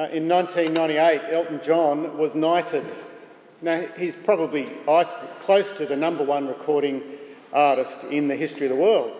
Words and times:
Uh, 0.00 0.04
in 0.04 0.26
1998, 0.26 1.20
Elton 1.30 1.60
John 1.62 2.16
was 2.16 2.34
knighted. 2.34 2.86
Now, 3.60 3.84
he's 3.98 4.16
probably 4.16 4.64
close 5.40 5.74
to 5.74 5.84
the 5.84 5.94
number 5.94 6.24
one 6.24 6.48
recording 6.48 7.02
artist 7.52 8.04
in 8.04 8.26
the 8.26 8.34
history 8.34 8.66
of 8.66 8.72
the 8.72 8.82
world. 8.82 9.12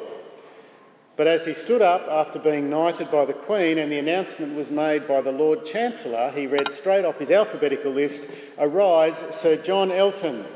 But 1.17 1.27
as 1.27 1.45
he 1.45 1.53
stood 1.53 1.83
up 1.83 2.09
after 2.09 2.39
being 2.39 2.71
knighted 2.71 3.11
by 3.11 3.27
the 3.27 3.35
Queen 3.35 3.77
and 3.77 3.93
the 3.93 3.99
announcement 3.99 4.57
was 4.57 4.71
made 4.71 5.07
by 5.07 5.21
the 5.21 5.33
Lord 5.33 5.67
Chancellor, 5.67 6.33
he 6.35 6.47
read 6.47 6.73
straight 6.73 7.05
off 7.05 7.19
his 7.19 7.31
alphabetical 7.31 7.93
list 7.93 8.31
Arise, 8.57 9.23
Sir 9.33 9.57
John 9.57 9.93
Elton. 9.93 10.47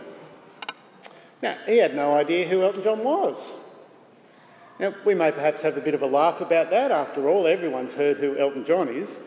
Now, 1.43 1.59
he 1.66 1.77
had 1.77 1.95
no 1.95 2.14
idea 2.14 2.48
who 2.48 2.62
Elton 2.62 2.82
John 2.82 3.04
was. 3.04 3.62
Now, 4.80 4.95
we 5.04 5.14
may 5.14 5.32
perhaps 5.32 5.61
have 5.61 5.77
a 5.77 5.82
bit 5.82 5.93
of 5.93 6.00
a 6.00 6.06
laugh 6.06 6.41
about 6.41 6.70
that. 6.70 6.91
After 6.91 7.29
all, 7.29 7.46
everyone's 7.46 7.93
heard 7.93 8.16
who 8.16 8.38
Elton 8.38 8.64
John 8.64 8.88
is. 8.88 9.18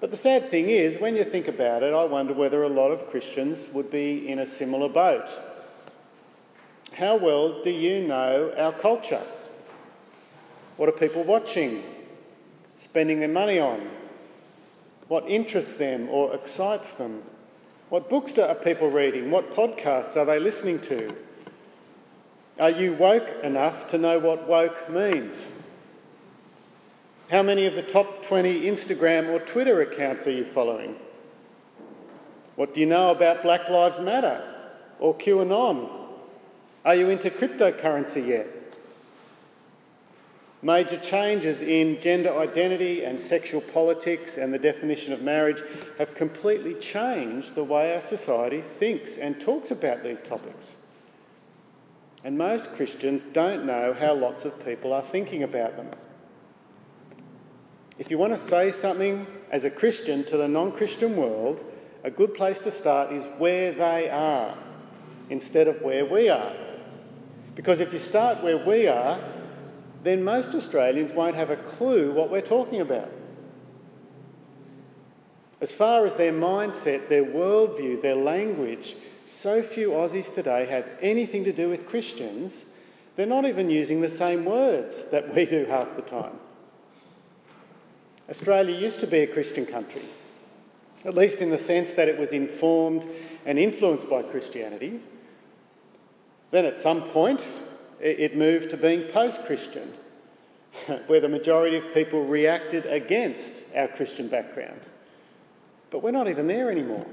But 0.00 0.10
the 0.10 0.16
sad 0.16 0.50
thing 0.50 0.70
is, 0.70 0.98
when 0.98 1.14
you 1.14 1.24
think 1.24 1.46
about 1.46 1.82
it, 1.82 1.92
I 1.92 2.04
wonder 2.04 2.32
whether 2.32 2.62
a 2.62 2.68
lot 2.68 2.90
of 2.90 3.10
Christians 3.10 3.68
would 3.74 3.90
be 3.90 4.26
in 4.28 4.38
a 4.38 4.46
similar 4.46 4.88
boat. 4.88 5.28
How 6.94 7.16
well 7.16 7.62
do 7.62 7.70
you 7.70 8.06
know 8.06 8.52
our 8.56 8.72
culture? 8.72 9.22
What 10.78 10.88
are 10.88 10.92
people 10.92 11.22
watching, 11.22 11.84
spending 12.78 13.20
their 13.20 13.28
money 13.28 13.58
on? 13.58 13.90
What 15.08 15.28
interests 15.28 15.74
them 15.74 16.08
or 16.08 16.34
excites 16.34 16.92
them? 16.92 17.22
What 17.90 18.08
books 18.08 18.38
are 18.38 18.54
people 18.54 18.90
reading? 18.90 19.30
What 19.30 19.54
podcasts 19.54 20.16
are 20.16 20.24
they 20.24 20.38
listening 20.38 20.78
to? 20.82 21.14
Are 22.58 22.70
you 22.70 22.94
woke 22.94 23.28
enough 23.42 23.88
to 23.88 23.98
know 23.98 24.18
what 24.18 24.48
woke 24.48 24.88
means? 24.88 25.44
How 27.30 27.44
many 27.44 27.64
of 27.66 27.74
the 27.74 27.82
top 27.82 28.26
20 28.26 28.62
Instagram 28.62 29.28
or 29.28 29.38
Twitter 29.38 29.80
accounts 29.82 30.26
are 30.26 30.32
you 30.32 30.44
following? 30.44 30.96
What 32.56 32.74
do 32.74 32.80
you 32.80 32.86
know 32.86 33.12
about 33.12 33.44
Black 33.44 33.68
Lives 33.70 34.00
Matter 34.00 34.42
or 34.98 35.14
QAnon? 35.14 35.88
Are 36.84 36.96
you 36.96 37.08
into 37.08 37.30
cryptocurrency 37.30 38.26
yet? 38.26 38.48
Major 40.60 40.96
changes 40.96 41.62
in 41.62 42.00
gender 42.00 42.36
identity 42.36 43.04
and 43.04 43.20
sexual 43.20 43.60
politics 43.60 44.36
and 44.36 44.52
the 44.52 44.58
definition 44.58 45.12
of 45.12 45.22
marriage 45.22 45.62
have 45.98 46.16
completely 46.16 46.74
changed 46.74 47.54
the 47.54 47.62
way 47.62 47.94
our 47.94 48.00
society 48.00 48.60
thinks 48.60 49.16
and 49.16 49.40
talks 49.40 49.70
about 49.70 50.02
these 50.02 50.20
topics. 50.20 50.74
And 52.24 52.36
most 52.36 52.72
Christians 52.72 53.22
don't 53.32 53.64
know 53.64 53.94
how 53.94 54.14
lots 54.14 54.44
of 54.44 54.64
people 54.64 54.92
are 54.92 55.00
thinking 55.00 55.44
about 55.44 55.76
them. 55.76 55.90
If 58.00 58.10
you 58.10 58.16
want 58.16 58.32
to 58.32 58.38
say 58.38 58.72
something 58.72 59.26
as 59.52 59.64
a 59.64 59.70
Christian 59.70 60.24
to 60.24 60.38
the 60.38 60.48
non 60.48 60.72
Christian 60.72 61.16
world, 61.16 61.62
a 62.02 62.10
good 62.10 62.32
place 62.32 62.58
to 62.60 62.72
start 62.72 63.12
is 63.12 63.24
where 63.36 63.72
they 63.72 64.08
are 64.08 64.56
instead 65.28 65.68
of 65.68 65.82
where 65.82 66.06
we 66.06 66.30
are. 66.30 66.54
Because 67.54 67.78
if 67.78 67.92
you 67.92 67.98
start 67.98 68.42
where 68.42 68.56
we 68.56 68.86
are, 68.86 69.20
then 70.02 70.24
most 70.24 70.54
Australians 70.54 71.12
won't 71.12 71.36
have 71.36 71.50
a 71.50 71.56
clue 71.56 72.10
what 72.10 72.30
we're 72.30 72.40
talking 72.40 72.80
about. 72.80 73.12
As 75.60 75.70
far 75.70 76.06
as 76.06 76.14
their 76.14 76.32
mindset, 76.32 77.10
their 77.10 77.22
worldview, 77.22 78.00
their 78.00 78.14
language, 78.14 78.96
so 79.28 79.62
few 79.62 79.90
Aussies 79.90 80.34
today 80.34 80.64
have 80.64 80.88
anything 81.02 81.44
to 81.44 81.52
do 81.52 81.68
with 81.68 81.86
Christians, 81.86 82.64
they're 83.16 83.26
not 83.26 83.44
even 83.44 83.68
using 83.68 84.00
the 84.00 84.08
same 84.08 84.46
words 84.46 85.10
that 85.10 85.34
we 85.34 85.44
do 85.44 85.66
half 85.66 85.96
the 85.96 86.02
time. 86.02 86.38
Australia 88.30 88.78
used 88.78 89.00
to 89.00 89.06
be 89.06 89.18
a 89.18 89.26
Christian 89.26 89.66
country, 89.66 90.04
at 91.04 91.14
least 91.14 91.42
in 91.42 91.50
the 91.50 91.58
sense 91.58 91.92
that 91.94 92.08
it 92.08 92.18
was 92.18 92.30
informed 92.30 93.04
and 93.44 93.58
influenced 93.58 94.08
by 94.08 94.22
Christianity. 94.22 95.00
Then 96.52 96.64
at 96.64 96.78
some 96.78 97.02
point, 97.02 97.44
it 98.00 98.36
moved 98.36 98.70
to 98.70 98.76
being 98.76 99.02
post 99.12 99.44
Christian, 99.44 99.92
where 101.06 101.20
the 101.20 101.28
majority 101.28 101.76
of 101.76 101.92
people 101.92 102.24
reacted 102.24 102.86
against 102.86 103.54
our 103.74 103.88
Christian 103.88 104.28
background. 104.28 104.80
But 105.90 106.02
we're 106.02 106.12
not 106.12 106.28
even 106.28 106.46
there 106.46 106.70
anymore. 106.70 107.06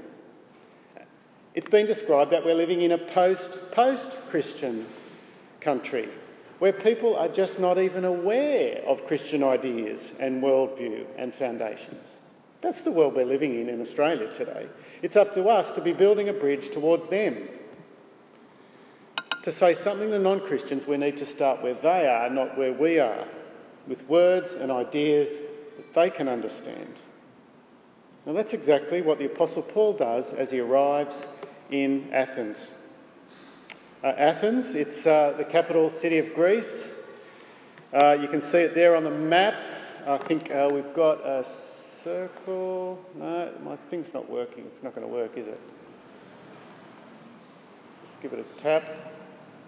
It's 1.54 1.68
been 1.68 1.86
described 1.86 2.30
that 2.30 2.44
we're 2.44 2.54
living 2.54 2.82
in 2.82 2.92
a 2.92 2.98
post 2.98 3.72
post 3.72 4.12
Christian 4.30 4.86
country 5.60 6.08
where 6.58 6.72
people 6.72 7.16
are 7.16 7.28
just 7.28 7.58
not 7.58 7.78
even 7.78 8.04
aware 8.04 8.82
of 8.86 9.06
Christian 9.06 9.42
ideas 9.42 10.12
and 10.18 10.42
worldview 10.42 11.06
and 11.16 11.32
foundations. 11.32 12.16
That's 12.60 12.82
the 12.82 12.90
world 12.90 13.14
we're 13.14 13.24
living 13.24 13.60
in 13.60 13.68
in 13.68 13.80
Australia 13.80 14.32
today. 14.34 14.66
It's 15.00 15.16
up 15.16 15.34
to 15.34 15.48
us 15.48 15.70
to 15.72 15.80
be 15.80 15.92
building 15.92 16.28
a 16.28 16.32
bridge 16.32 16.70
towards 16.70 17.08
them 17.08 17.48
to 19.48 19.52
say 19.52 19.72
something 19.72 20.10
to 20.10 20.18
non 20.18 20.40
Christians, 20.40 20.86
we 20.86 20.98
need 20.98 21.16
to 21.16 21.26
start 21.26 21.62
where 21.62 21.72
they 21.72 22.06
are, 22.06 22.28
not 22.28 22.58
where 22.58 22.72
we 22.72 22.98
are, 22.98 23.24
with 23.86 24.06
words 24.06 24.52
and 24.52 24.70
ideas 24.70 25.40
that 25.76 25.94
they 25.94 26.10
can 26.10 26.28
understand. 26.28 26.94
Now, 28.26 28.34
that's 28.34 28.52
exactly 28.52 29.00
what 29.00 29.18
the 29.18 29.24
Apostle 29.24 29.62
Paul 29.62 29.94
does 29.94 30.34
as 30.34 30.50
he 30.50 30.60
arrives 30.60 31.26
in 31.70 32.12
Athens. 32.12 32.72
Uh, 34.02 34.06
Athens, 34.16 34.76
it's 34.76 35.08
uh, 35.08 35.34
the 35.36 35.44
capital 35.44 35.90
city 35.90 36.18
of 36.18 36.32
Greece. 36.32 36.94
Uh, 37.92 38.16
you 38.20 38.28
can 38.28 38.40
see 38.40 38.58
it 38.58 38.72
there 38.72 38.94
on 38.94 39.02
the 39.02 39.10
map. 39.10 39.56
I 40.06 40.18
think 40.18 40.52
uh, 40.52 40.70
we've 40.72 40.94
got 40.94 41.26
a 41.26 41.44
circle. 41.44 43.04
No, 43.16 43.52
my 43.64 43.74
thing's 43.90 44.14
not 44.14 44.30
working. 44.30 44.66
It's 44.66 44.84
not 44.84 44.94
going 44.94 45.04
to 45.04 45.12
work, 45.12 45.36
is 45.36 45.48
it? 45.48 45.60
Let's 48.04 48.16
give 48.22 48.32
it 48.34 48.38
a 48.38 48.60
tap. 48.60 48.84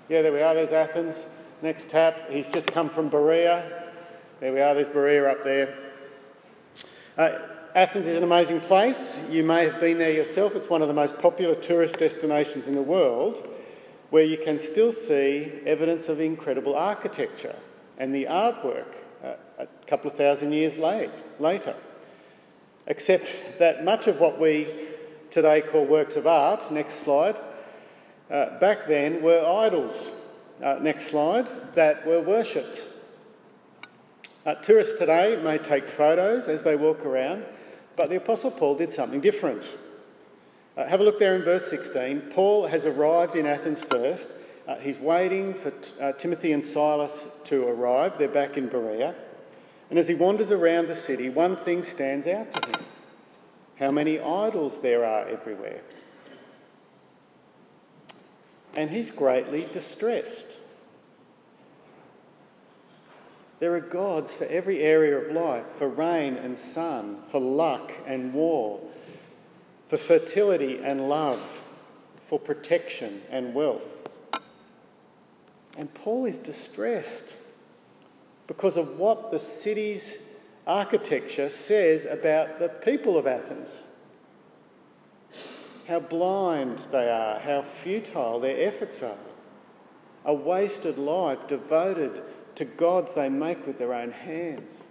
Yeah, 0.08 0.22
there 0.22 0.32
we 0.32 0.42
are, 0.42 0.54
there's 0.54 0.72
Athens. 0.72 1.26
Next 1.60 1.90
tap, 1.90 2.30
he's 2.30 2.48
just 2.50 2.70
come 2.70 2.88
from 2.88 3.08
Berea. 3.08 3.90
There 4.38 4.52
we 4.52 4.60
are, 4.60 4.74
there's 4.74 4.86
Berea 4.86 5.28
up 5.28 5.42
there. 5.42 5.76
Uh, 7.18 7.36
Athens 7.74 8.06
is 8.06 8.16
an 8.16 8.22
amazing 8.22 8.60
place. 8.60 9.28
You 9.28 9.42
may 9.42 9.68
have 9.68 9.80
been 9.80 9.98
there 9.98 10.12
yourself. 10.12 10.54
It's 10.54 10.70
one 10.70 10.82
of 10.82 10.88
the 10.88 10.94
most 10.94 11.18
popular 11.18 11.56
tourist 11.56 11.98
destinations 11.98 12.68
in 12.68 12.76
the 12.76 12.82
world 12.82 13.56
where 14.10 14.24
you 14.24 14.36
can 14.36 14.58
still 14.58 14.92
see 14.92 15.52
evidence 15.64 16.08
of 16.08 16.20
incredible 16.20 16.74
architecture 16.74 17.56
and 17.98 18.14
the 18.14 18.24
artwork 18.24 18.92
uh, 19.24 19.34
a 19.58 19.66
couple 19.86 20.10
of 20.10 20.16
thousand 20.16 20.52
years 20.52 20.76
late, 20.78 21.10
later. 21.38 21.74
Except 22.86 23.34
that 23.58 23.84
much 23.84 24.06
of 24.06 24.18
what 24.18 24.40
we 24.40 24.66
today 25.30 25.60
call 25.60 25.84
works 25.84 26.16
of 26.16 26.26
art, 26.26 26.72
next 26.72 27.04
slide, 27.04 27.36
uh, 28.30 28.58
back 28.58 28.86
then 28.86 29.22
were 29.22 29.44
idols, 29.44 30.10
uh, 30.62 30.78
next 30.80 31.08
slide, 31.08 31.46
that 31.74 32.06
were 32.06 32.20
worshipped. 32.20 32.84
Uh, 34.46 34.54
tourists 34.56 34.98
today 34.98 35.40
may 35.42 35.58
take 35.58 35.86
photos 35.86 36.48
as 36.48 36.62
they 36.62 36.74
walk 36.74 37.04
around, 37.04 37.44
but 37.96 38.08
the 38.08 38.16
Apostle 38.16 38.50
Paul 38.50 38.74
did 38.76 38.92
something 38.92 39.20
different. 39.20 39.68
Uh, 40.80 40.86
have 40.86 41.00
a 41.00 41.04
look 41.04 41.18
there 41.18 41.36
in 41.36 41.42
verse 41.42 41.68
16. 41.68 42.22
Paul 42.32 42.66
has 42.66 42.86
arrived 42.86 43.36
in 43.36 43.44
Athens 43.44 43.82
first. 43.82 44.30
Uh, 44.66 44.76
he's 44.76 44.98
waiting 44.98 45.52
for 45.52 45.72
t- 45.72 45.92
uh, 46.00 46.12
Timothy 46.12 46.52
and 46.52 46.64
Silas 46.64 47.26
to 47.44 47.66
arrive. 47.66 48.16
They're 48.16 48.28
back 48.28 48.56
in 48.56 48.68
Berea. 48.68 49.14
And 49.90 49.98
as 49.98 50.08
he 50.08 50.14
wanders 50.14 50.50
around 50.50 50.88
the 50.88 50.96
city, 50.96 51.28
one 51.28 51.54
thing 51.54 51.82
stands 51.82 52.26
out 52.26 52.50
to 52.52 52.66
him 52.66 52.86
how 53.78 53.90
many 53.90 54.18
idols 54.18 54.80
there 54.80 55.04
are 55.04 55.28
everywhere 55.28 55.82
and 58.74 58.88
he's 58.90 59.10
greatly 59.10 59.68
distressed. 59.72 60.46
There 63.58 63.74
are 63.74 63.80
gods 63.80 64.32
for 64.32 64.44
every 64.46 64.80
area 64.80 65.18
of 65.18 65.32
life 65.32 65.66
for 65.76 65.88
rain 65.88 66.36
and 66.36 66.58
sun, 66.58 67.18
for 67.28 67.40
luck 67.40 67.92
and 68.06 68.32
war, 68.32 68.80
for 69.90 69.96
fertility 69.96 70.78
and 70.80 71.08
love, 71.08 71.64
for 72.28 72.38
protection 72.38 73.22
and 73.28 73.52
wealth. 73.52 74.08
And 75.76 75.92
Paul 75.92 76.26
is 76.26 76.38
distressed 76.38 77.34
because 78.46 78.76
of 78.76 79.00
what 79.00 79.32
the 79.32 79.40
city's 79.40 80.18
architecture 80.64 81.50
says 81.50 82.04
about 82.04 82.60
the 82.60 82.68
people 82.68 83.18
of 83.18 83.26
Athens 83.26 83.82
how 85.88 85.98
blind 85.98 86.78
they 86.92 87.10
are, 87.10 87.40
how 87.40 87.62
futile 87.62 88.38
their 88.38 88.64
efforts 88.64 89.02
are. 89.02 89.18
A 90.24 90.32
wasted 90.32 90.98
life 90.98 91.48
devoted 91.48 92.22
to 92.54 92.64
gods 92.64 93.14
they 93.14 93.28
make 93.28 93.66
with 93.66 93.78
their 93.80 93.92
own 93.92 94.12
hands. 94.12 94.82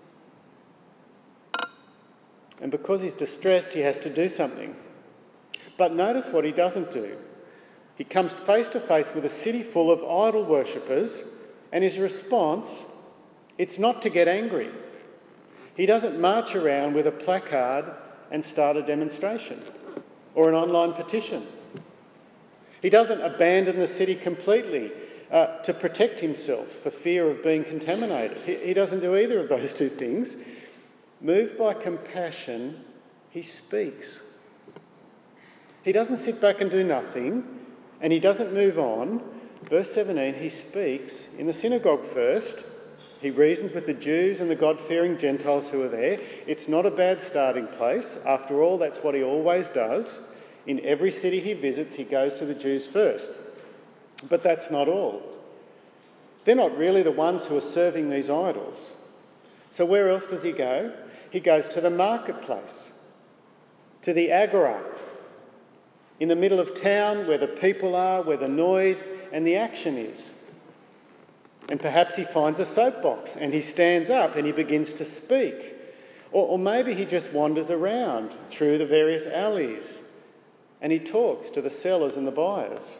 And 2.59 2.69
because 2.69 3.01
he's 3.01 3.15
distressed, 3.15 3.73
he 3.73 3.79
has 3.79 3.97
to 3.99 4.09
do 4.09 4.27
something. 4.27 4.75
But 5.79 5.95
notice 5.95 6.27
what 6.29 6.43
he 6.43 6.51
doesn't 6.51 6.91
do. 6.91 7.15
He 7.95 8.03
comes 8.03 8.33
face 8.33 8.69
to 8.71 8.81
face 8.81 9.11
with 9.15 9.23
a 9.23 9.29
city 9.29 9.63
full 9.63 9.89
of 9.89 10.03
idol 10.03 10.43
worshippers, 10.43 11.23
and 11.71 11.85
his 11.85 11.97
response, 11.97 12.83
it's 13.57 13.79
not 13.79 14.01
to 14.01 14.09
get 14.09 14.27
angry. 14.27 14.69
He 15.75 15.85
doesn't 15.85 16.19
march 16.19 16.53
around 16.53 16.95
with 16.95 17.07
a 17.07 17.11
placard 17.11 17.85
and 18.29 18.43
start 18.43 18.75
a 18.75 18.81
demonstration 18.81 19.61
or 20.35 20.49
an 20.49 20.55
online 20.55 20.93
petition. 20.93 21.47
He 22.81 22.89
doesn't 22.89 23.21
abandon 23.21 23.79
the 23.79 23.87
city 23.87 24.15
completely 24.15 24.91
uh, 25.31 25.59
to 25.59 25.73
protect 25.73 26.19
himself 26.19 26.67
for 26.67 26.91
fear 26.91 27.29
of 27.29 27.41
being 27.41 27.63
contaminated. 27.63 28.37
He, 28.45 28.55
he 28.55 28.73
doesn't 28.73 28.99
do 28.99 29.15
either 29.15 29.39
of 29.39 29.47
those 29.47 29.73
two 29.73 29.89
things. 29.89 30.35
Moved 31.21 31.57
by 31.57 31.73
compassion, 31.73 32.83
he 33.29 33.41
speaks. 33.41 34.19
He 35.83 35.91
doesn't 35.91 36.17
sit 36.17 36.41
back 36.41 36.61
and 36.61 36.69
do 36.69 36.83
nothing, 36.83 37.43
and 38.01 38.11
he 38.11 38.19
doesn't 38.19 38.53
move 38.53 38.77
on. 38.77 39.21
Verse 39.63 39.91
17, 39.93 40.35
he 40.35 40.49
speaks 40.49 41.33
in 41.35 41.47
the 41.47 41.53
synagogue 41.53 42.05
first. 42.05 42.65
He 43.21 43.29
reasons 43.29 43.73
with 43.73 43.85
the 43.85 43.93
Jews 43.93 44.39
and 44.39 44.49
the 44.49 44.55
God 44.55 44.79
fearing 44.79 45.17
Gentiles 45.17 45.69
who 45.69 45.83
are 45.83 45.89
there. 45.89 46.19
It's 46.47 46.67
not 46.67 46.85
a 46.85 46.91
bad 46.91 47.21
starting 47.21 47.67
place. 47.67 48.17
After 48.25 48.61
all, 48.61 48.77
that's 48.77 48.99
what 48.99 49.15
he 49.15 49.23
always 49.23 49.67
does. 49.69 50.19
In 50.65 50.79
every 50.85 51.11
city 51.11 51.39
he 51.39 51.53
visits, 51.53 51.95
he 51.95 52.03
goes 52.03 52.33
to 52.35 52.45
the 52.45 52.53
Jews 52.53 52.87
first. 52.87 53.29
But 54.27 54.43
that's 54.43 54.71
not 54.71 54.87
all. 54.87 55.21
They're 56.45 56.55
not 56.55 56.77
really 56.77 57.03
the 57.03 57.11
ones 57.11 57.45
who 57.45 57.57
are 57.57 57.61
serving 57.61 58.09
these 58.09 58.29
idols. 58.29 58.91
So, 59.71 59.85
where 59.85 60.09
else 60.09 60.25
does 60.25 60.43
he 60.43 60.51
go? 60.51 60.93
He 61.29 61.39
goes 61.39 61.69
to 61.69 61.81
the 61.81 61.89
marketplace, 61.89 62.89
to 64.01 64.13
the 64.13 64.31
agora, 64.31 64.81
in 66.19 66.27
the 66.27 66.35
middle 66.35 66.59
of 66.59 66.79
town 66.79 67.27
where 67.27 67.37
the 67.37 67.47
people 67.47 67.95
are, 67.95 68.21
where 68.21 68.37
the 68.37 68.47
noise 68.47 69.07
and 69.31 69.47
the 69.47 69.55
action 69.55 69.97
is. 69.97 70.31
And 71.69 71.79
perhaps 71.79 72.15
he 72.15 72.23
finds 72.23 72.59
a 72.59 72.65
soapbox 72.65 73.35
and 73.35 73.53
he 73.53 73.61
stands 73.61 74.09
up 74.09 74.35
and 74.35 74.45
he 74.45 74.51
begins 74.51 74.91
to 74.93 75.05
speak. 75.05 75.75
Or, 76.31 76.47
or 76.47 76.59
maybe 76.59 76.93
he 76.93 77.05
just 77.05 77.31
wanders 77.31 77.69
around 77.69 78.31
through 78.49 78.79
the 78.79 78.85
various 78.85 79.25
alleys 79.25 79.99
and 80.81 80.91
he 80.91 80.99
talks 80.99 81.49
to 81.51 81.61
the 81.61 81.69
sellers 81.69 82.15
and 82.15 82.25
the 82.25 82.31
buyers. 82.31 82.97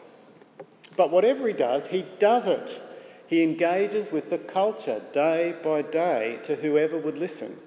But 0.96 1.12
whatever 1.12 1.48
he 1.48 1.54
does, 1.54 1.88
he 1.88 2.06
does 2.20 2.46
it. 2.46 2.82
He 3.28 3.44
engages 3.44 4.12
with 4.12 4.30
the 4.30 4.38
culture 4.38 5.02
day 5.14 5.56
by 5.64 5.82
day 5.82 6.40
to 6.44 6.56
whoever 6.56 6.98
would 6.98 7.18
listen. 7.18 7.58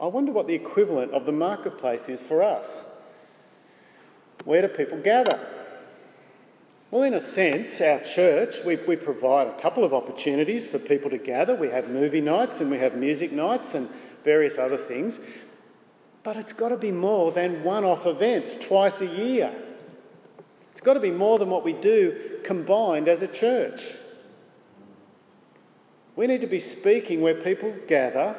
I 0.00 0.06
wonder 0.06 0.32
what 0.32 0.46
the 0.46 0.54
equivalent 0.54 1.12
of 1.12 1.26
the 1.26 1.32
marketplace 1.32 2.08
is 2.08 2.20
for 2.20 2.42
us. 2.42 2.84
Where 4.44 4.62
do 4.62 4.68
people 4.68 4.98
gather? 4.98 5.38
Well, 6.90 7.02
in 7.02 7.14
a 7.14 7.20
sense, 7.20 7.80
our 7.80 8.00
church, 8.00 8.56
we, 8.64 8.76
we 8.76 8.96
provide 8.96 9.48
a 9.48 9.60
couple 9.60 9.84
of 9.84 9.92
opportunities 9.92 10.66
for 10.66 10.78
people 10.78 11.10
to 11.10 11.18
gather. 11.18 11.54
We 11.54 11.68
have 11.68 11.88
movie 11.88 12.20
nights 12.20 12.60
and 12.60 12.70
we 12.70 12.78
have 12.78 12.96
music 12.96 13.32
nights 13.32 13.74
and 13.74 13.88
various 14.22 14.58
other 14.58 14.76
things. 14.76 15.18
But 16.22 16.36
it's 16.36 16.52
got 16.52 16.70
to 16.70 16.76
be 16.76 16.92
more 16.92 17.32
than 17.32 17.64
one 17.64 17.84
off 17.84 18.06
events 18.06 18.56
twice 18.56 19.00
a 19.00 19.06
year. 19.06 19.54
It's 20.72 20.80
got 20.80 20.94
to 20.94 21.00
be 21.00 21.10
more 21.10 21.38
than 21.38 21.50
what 21.50 21.64
we 21.64 21.72
do 21.72 22.40
combined 22.44 23.08
as 23.08 23.22
a 23.22 23.28
church. 23.28 23.80
We 26.16 26.26
need 26.26 26.40
to 26.42 26.46
be 26.46 26.60
speaking 26.60 27.20
where 27.20 27.34
people 27.34 27.74
gather 27.88 28.36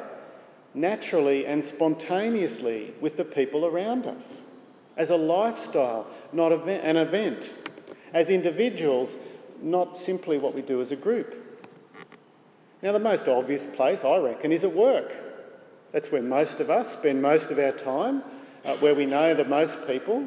naturally 0.74 1.46
and 1.46 1.64
spontaneously 1.64 2.94
with 3.00 3.16
the 3.16 3.24
people 3.24 3.64
around 3.66 4.06
us, 4.06 4.40
as 4.96 5.10
a 5.10 5.16
lifestyle, 5.16 6.06
not 6.32 6.52
an 6.52 6.96
event, 6.96 7.50
as 8.12 8.30
individuals, 8.30 9.16
not 9.62 9.98
simply 9.98 10.38
what 10.38 10.54
we 10.54 10.62
do 10.62 10.80
as 10.80 10.90
a 10.90 10.96
group. 10.96 11.42
Now, 12.82 12.92
the 12.92 12.98
most 12.98 13.26
obvious 13.28 13.66
place, 13.66 14.04
I 14.04 14.18
reckon, 14.18 14.52
is 14.52 14.64
at 14.64 14.72
work. 14.72 15.14
That's 15.92 16.10
where 16.12 16.22
most 16.22 16.60
of 16.60 16.70
us 16.70 16.92
spend 16.92 17.22
most 17.22 17.50
of 17.50 17.58
our 17.58 17.72
time, 17.72 18.22
uh, 18.64 18.76
where 18.76 18.94
we 18.94 19.06
know 19.06 19.34
the 19.34 19.44
most 19.44 19.86
people, 19.86 20.26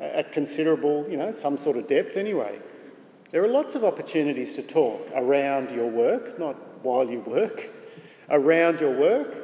at 0.00 0.32
considerable, 0.32 1.06
you 1.08 1.16
know, 1.16 1.30
some 1.30 1.58
sort 1.58 1.76
of 1.76 1.88
depth 1.88 2.16
anyway. 2.16 2.58
There 3.30 3.44
are 3.44 3.48
lots 3.48 3.74
of 3.74 3.84
opportunities 3.84 4.54
to 4.54 4.62
talk 4.62 5.08
around 5.14 5.70
your 5.70 5.86
work, 5.86 6.38
not 6.38 6.56
while 6.84 7.08
you 7.08 7.20
work, 7.20 7.68
around 8.28 8.80
your 8.80 8.98
work. 8.98 9.34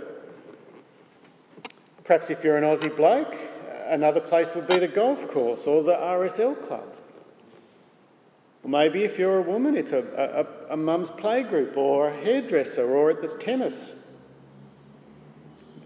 Perhaps 2.04 2.30
if 2.30 2.42
you're 2.42 2.56
an 2.56 2.64
Aussie 2.64 2.94
bloke, 2.94 3.36
another 3.86 4.20
place 4.20 4.54
would 4.54 4.66
be 4.66 4.78
the 4.78 4.88
golf 4.88 5.28
course 5.28 5.66
or 5.66 5.82
the 5.82 5.94
RSL 5.94 6.60
club. 6.66 6.94
Or 8.62 8.70
maybe 8.70 9.04
if 9.04 9.18
you're 9.18 9.38
a 9.38 9.42
woman, 9.42 9.76
it's 9.76 9.92
a, 9.92 10.46
a, 10.68 10.74
a 10.74 10.76
mum's 10.76 11.08
playgroup 11.08 11.76
or 11.76 12.08
a 12.08 12.16
hairdresser 12.16 12.84
or 12.84 13.10
at 13.10 13.22
the 13.22 13.28
tennis. 13.28 14.06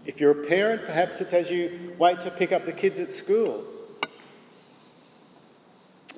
If 0.05 0.19
you're 0.19 0.31
a 0.31 0.47
parent, 0.47 0.85
perhaps 0.85 1.21
it's 1.21 1.33
as 1.33 1.51
you 1.51 1.95
wait 1.97 2.21
to 2.21 2.31
pick 2.31 2.51
up 2.51 2.65
the 2.65 2.71
kids 2.71 2.99
at 2.99 3.11
school. 3.11 3.63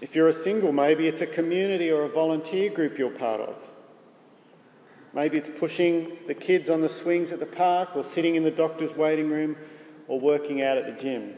If 0.01 0.15
you're 0.15 0.29
a 0.29 0.33
single, 0.33 0.71
maybe 0.71 1.07
it's 1.07 1.21
a 1.21 1.27
community 1.27 1.89
or 1.91 2.03
a 2.03 2.09
volunteer 2.09 2.69
group 2.69 2.97
you're 2.97 3.09
part 3.09 3.41
of. 3.41 3.55
Maybe 5.13 5.37
it's 5.37 5.49
pushing 5.59 6.17
the 6.27 6.33
kids 6.33 6.69
on 6.69 6.81
the 6.81 6.89
swings 6.89 7.31
at 7.31 7.39
the 7.39 7.45
park, 7.45 7.95
or 7.95 8.03
sitting 8.03 8.35
in 8.35 8.43
the 8.43 8.51
doctor's 8.51 8.95
waiting 8.95 9.29
room, 9.29 9.55
or 10.07 10.19
working 10.19 10.61
out 10.61 10.77
at 10.77 10.85
the 10.85 11.01
gym. 11.01 11.35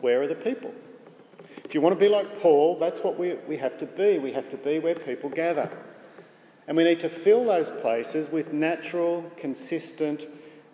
Where 0.00 0.22
are 0.22 0.26
the 0.26 0.34
people? 0.34 0.74
If 1.64 1.74
you 1.74 1.80
want 1.80 1.96
to 1.96 2.00
be 2.00 2.08
like 2.08 2.40
Paul, 2.40 2.78
that's 2.78 3.00
what 3.00 3.18
we, 3.18 3.34
we 3.46 3.56
have 3.58 3.78
to 3.78 3.86
be. 3.86 4.18
We 4.18 4.32
have 4.32 4.50
to 4.50 4.56
be 4.56 4.78
where 4.78 4.94
people 4.94 5.30
gather. 5.30 5.70
And 6.66 6.76
we 6.76 6.84
need 6.84 7.00
to 7.00 7.08
fill 7.08 7.44
those 7.44 7.70
places 7.70 8.30
with 8.30 8.52
natural, 8.52 9.30
consistent, 9.36 10.26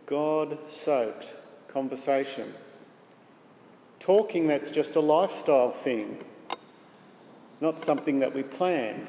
God 0.07 0.59
soaked 0.69 1.35
conversation. 1.69 2.55
Talking 4.01 4.47
that's 4.47 4.71
just 4.71 4.97
a 4.97 5.01
lifestyle 5.01 5.71
thing 5.71 6.25
not 7.61 7.81
something 7.81 8.21
that 8.21 8.35
we 8.35 8.43
plan. 8.43 9.09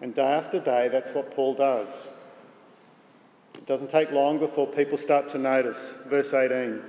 And 0.00 0.14
day 0.14 0.22
after 0.22 0.60
day, 0.60 0.88
that's 0.88 1.10
what 1.10 1.34
Paul 1.34 1.54
does. 1.54 2.08
It 3.54 3.66
doesn't 3.66 3.90
take 3.90 4.10
long 4.12 4.38
before 4.38 4.66
people 4.66 4.98
start 4.98 5.28
to 5.30 5.38
notice. 5.38 6.02
Verse 6.06 6.32
18 6.32 6.82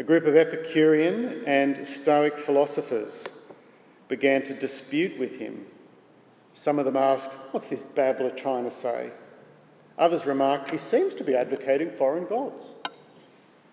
A 0.00 0.02
group 0.02 0.24
of 0.24 0.34
Epicurean 0.34 1.44
and 1.46 1.86
Stoic 1.86 2.38
philosophers 2.38 3.26
began 4.08 4.42
to 4.44 4.54
dispute 4.54 5.18
with 5.18 5.38
him. 5.38 5.66
Some 6.54 6.78
of 6.78 6.86
them 6.86 6.96
asked, 6.96 7.30
What's 7.50 7.68
this 7.68 7.82
babbler 7.82 8.30
trying 8.30 8.64
to 8.64 8.70
say? 8.70 9.10
Others 9.98 10.24
remarked, 10.24 10.70
He 10.70 10.78
seems 10.78 11.14
to 11.16 11.22
be 11.22 11.36
advocating 11.36 11.90
foreign 11.90 12.24
gods. 12.24 12.64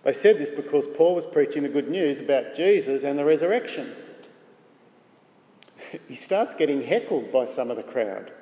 They 0.03 0.11
said 0.11 0.37
this 0.37 0.51
because 0.51 0.85
Paul 0.97 1.15
was 1.15 1.25
preaching 1.25 1.63
the 1.63 1.69
good 1.69 1.89
news 1.89 2.19
about 2.19 2.53
Jesus 2.53 3.05
and 3.05 3.17
the 3.17 3.23
resurrection 3.23 3.95
he 6.09 6.15
starts 6.15 6.55
getting 6.55 6.83
heckled 6.83 7.31
by 7.31 7.45
some 7.45 7.71
of 7.71 7.77
the 7.77 7.83
crowd. 7.83 8.33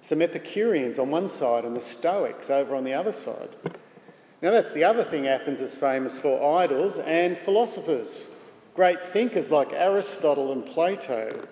Some 0.00 0.22
Epicureans 0.22 0.96
on 0.96 1.10
one 1.10 1.28
side 1.28 1.64
and 1.64 1.76
the 1.76 1.80
Stoics 1.80 2.50
over 2.50 2.76
on 2.76 2.84
the 2.84 2.94
other 2.94 3.10
side. 3.10 3.48
Now, 4.42 4.52
that's 4.52 4.72
the 4.72 4.84
other 4.84 5.04
thing 5.04 5.26
Athens 5.26 5.60
is 5.60 5.74
famous 5.74 6.18
for 6.18 6.58
idols 6.58 6.96
and 6.98 7.36
philosophers. 7.36 8.26
Great 8.74 9.02
thinkers 9.02 9.50
like 9.50 9.72
Aristotle 9.72 10.52
and 10.52 10.64
Plato, 10.64 11.46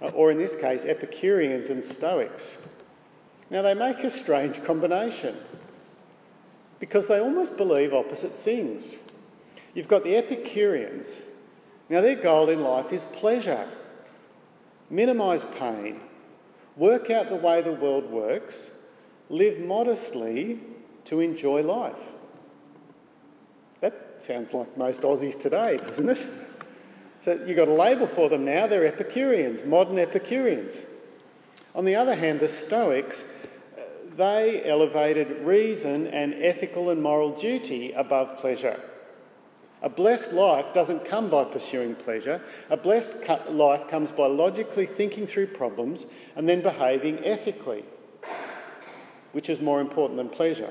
uh, 0.00 0.06
or 0.06 0.30
in 0.30 0.38
this 0.38 0.56
case, 0.56 0.84
Epicureans 0.84 1.68
and 1.68 1.84
Stoics. 1.84 2.56
Now, 3.50 3.60
they 3.60 3.74
make 3.74 3.98
a 3.98 4.10
strange 4.10 4.64
combination 4.64 5.36
because 6.80 7.08
they 7.08 7.20
almost 7.20 7.58
believe 7.58 7.92
opposite 7.92 8.32
things. 8.32 8.96
You've 9.74 9.88
got 9.88 10.02
the 10.02 10.16
Epicureans. 10.16 11.20
Now, 11.90 12.00
their 12.00 12.16
goal 12.16 12.48
in 12.48 12.62
life 12.62 12.92
is 12.92 13.04
pleasure 13.04 13.68
minimise 14.90 15.44
pain, 15.58 16.00
work 16.76 17.10
out 17.10 17.28
the 17.28 17.36
way 17.36 17.60
the 17.60 17.72
world 17.72 18.10
works, 18.10 18.70
live 19.28 19.58
modestly 19.58 20.60
to 21.04 21.20
enjoy 21.20 21.62
life. 21.62 22.13
Sounds 24.20 24.54
like 24.54 24.76
most 24.76 25.02
Aussies 25.02 25.40
today, 25.40 25.76
doesn't 25.78 26.08
it? 26.08 26.26
So 27.24 27.32
you've 27.46 27.56
got 27.56 27.68
a 27.68 27.72
label 27.72 28.06
for 28.06 28.28
them 28.28 28.44
now, 28.44 28.66
they're 28.66 28.86
Epicureans, 28.86 29.64
modern 29.64 29.98
Epicureans. 29.98 30.84
On 31.74 31.84
the 31.84 31.94
other 31.94 32.14
hand, 32.14 32.40
the 32.40 32.48
Stoics, 32.48 33.24
uh, 33.76 33.80
they 34.16 34.62
elevated 34.64 35.40
reason 35.40 36.06
and 36.06 36.34
ethical 36.34 36.90
and 36.90 37.02
moral 37.02 37.30
duty 37.30 37.92
above 37.92 38.38
pleasure. 38.38 38.80
A 39.82 39.88
blessed 39.88 40.32
life 40.32 40.72
doesn't 40.72 41.04
come 41.04 41.28
by 41.28 41.44
pursuing 41.44 41.94
pleasure. 41.94 42.40
A 42.70 42.76
blessed 42.76 43.28
life 43.50 43.86
comes 43.88 44.10
by 44.10 44.26
logically 44.26 44.86
thinking 44.86 45.26
through 45.26 45.48
problems 45.48 46.06
and 46.36 46.48
then 46.48 46.62
behaving 46.62 47.22
ethically, 47.24 47.84
which 49.32 49.50
is 49.50 49.60
more 49.60 49.82
important 49.82 50.16
than 50.16 50.30
pleasure. 50.30 50.70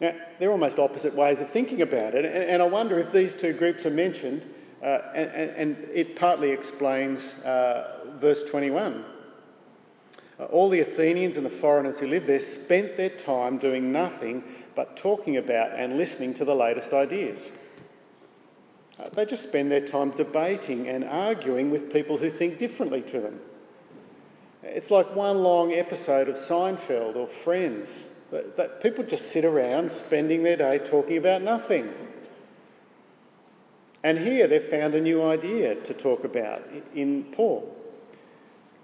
Now, 0.00 0.14
they're 0.38 0.50
almost 0.50 0.78
opposite 0.78 1.14
ways 1.14 1.42
of 1.42 1.50
thinking 1.50 1.82
about 1.82 2.14
it, 2.14 2.24
and 2.24 2.62
I 2.62 2.66
wonder 2.66 2.98
if 2.98 3.12
these 3.12 3.34
two 3.34 3.52
groups 3.52 3.84
are 3.84 3.90
mentioned, 3.90 4.42
uh, 4.82 5.00
and, 5.14 5.50
and, 5.50 5.88
it 5.92 6.16
partly 6.16 6.50
explains 6.52 7.34
uh, 7.40 8.06
verse 8.18 8.42
21. 8.44 9.04
Uh, 10.38 10.44
all 10.44 10.70
the 10.70 10.80
Athenians 10.80 11.36
and 11.36 11.44
the 11.44 11.50
foreigners 11.50 11.98
who 11.98 12.06
lived 12.06 12.26
there 12.26 12.40
spent 12.40 12.96
their 12.96 13.10
time 13.10 13.58
doing 13.58 13.92
nothing 13.92 14.42
but 14.74 14.96
talking 14.96 15.36
about 15.36 15.78
and 15.78 15.98
listening 15.98 16.32
to 16.32 16.46
the 16.46 16.54
latest 16.54 16.94
ideas. 16.94 17.50
Uh, 18.98 19.10
they 19.10 19.26
just 19.26 19.42
spend 19.42 19.70
their 19.70 19.86
time 19.86 20.12
debating 20.12 20.88
and 20.88 21.04
arguing 21.04 21.70
with 21.70 21.92
people 21.92 22.16
who 22.16 22.30
think 22.30 22.58
differently 22.58 23.02
to 23.02 23.20
them. 23.20 23.40
It's 24.62 24.90
like 24.90 25.14
one 25.14 25.42
long 25.42 25.74
episode 25.74 26.28
of 26.28 26.36
Seinfeld 26.36 27.16
or 27.16 27.26
Friends. 27.26 28.04
That, 28.30 28.82
people 28.82 29.04
just 29.04 29.30
sit 29.32 29.44
around 29.44 29.90
spending 29.90 30.42
their 30.42 30.56
day 30.56 30.78
talking 30.78 31.16
about 31.16 31.42
nothing. 31.42 31.92
And 34.02 34.18
here 34.18 34.46
they've 34.46 34.62
found 34.62 34.94
a 34.94 35.00
new 35.00 35.22
idea 35.22 35.74
to 35.74 35.94
talk 35.94 36.24
about 36.24 36.62
in 36.94 37.24
Paul. 37.32 37.76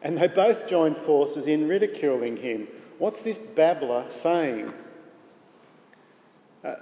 And 0.02 0.18
they 0.18 0.28
both 0.28 0.68
join 0.68 0.94
forces 0.94 1.46
in 1.46 1.68
ridiculing 1.68 2.36
him. 2.38 2.68
What's 2.98 3.22
this 3.22 3.38
babbler 3.38 4.06
saying? 4.10 4.72
Uh, 6.64 6.74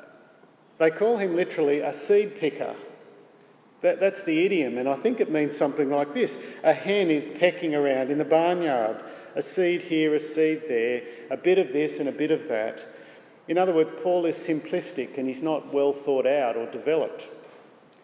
they 0.78 0.90
call 0.90 1.18
him 1.18 1.36
literally 1.36 1.80
a 1.80 1.92
seed 1.92 2.38
picker. 2.38 2.74
That, 3.82 4.00
that's 4.00 4.24
the 4.24 4.44
idiom, 4.46 4.78
and 4.78 4.88
I 4.88 4.94
think 4.94 5.20
it 5.20 5.30
means 5.30 5.54
something 5.54 5.90
like 5.90 6.14
this 6.14 6.38
A 6.62 6.72
hen 6.72 7.10
is 7.10 7.26
pecking 7.38 7.74
around 7.74 8.10
in 8.10 8.16
the 8.16 8.24
barnyard, 8.24 8.96
a 9.34 9.42
seed 9.42 9.82
here, 9.82 10.14
a 10.14 10.20
seed 10.20 10.62
there, 10.68 11.02
a 11.30 11.36
bit 11.36 11.58
of 11.58 11.72
this 11.72 12.00
and 12.00 12.08
a 12.08 12.12
bit 12.12 12.30
of 12.30 12.48
that. 12.48 12.84
In 13.46 13.58
other 13.58 13.74
words, 13.74 13.90
Paul 14.02 14.26
is 14.26 14.36
simplistic 14.36 15.18
and 15.18 15.28
he's 15.28 15.42
not 15.42 15.72
well 15.72 15.92
thought 15.92 16.26
out 16.26 16.56
or 16.56 16.70
developed. 16.70 17.26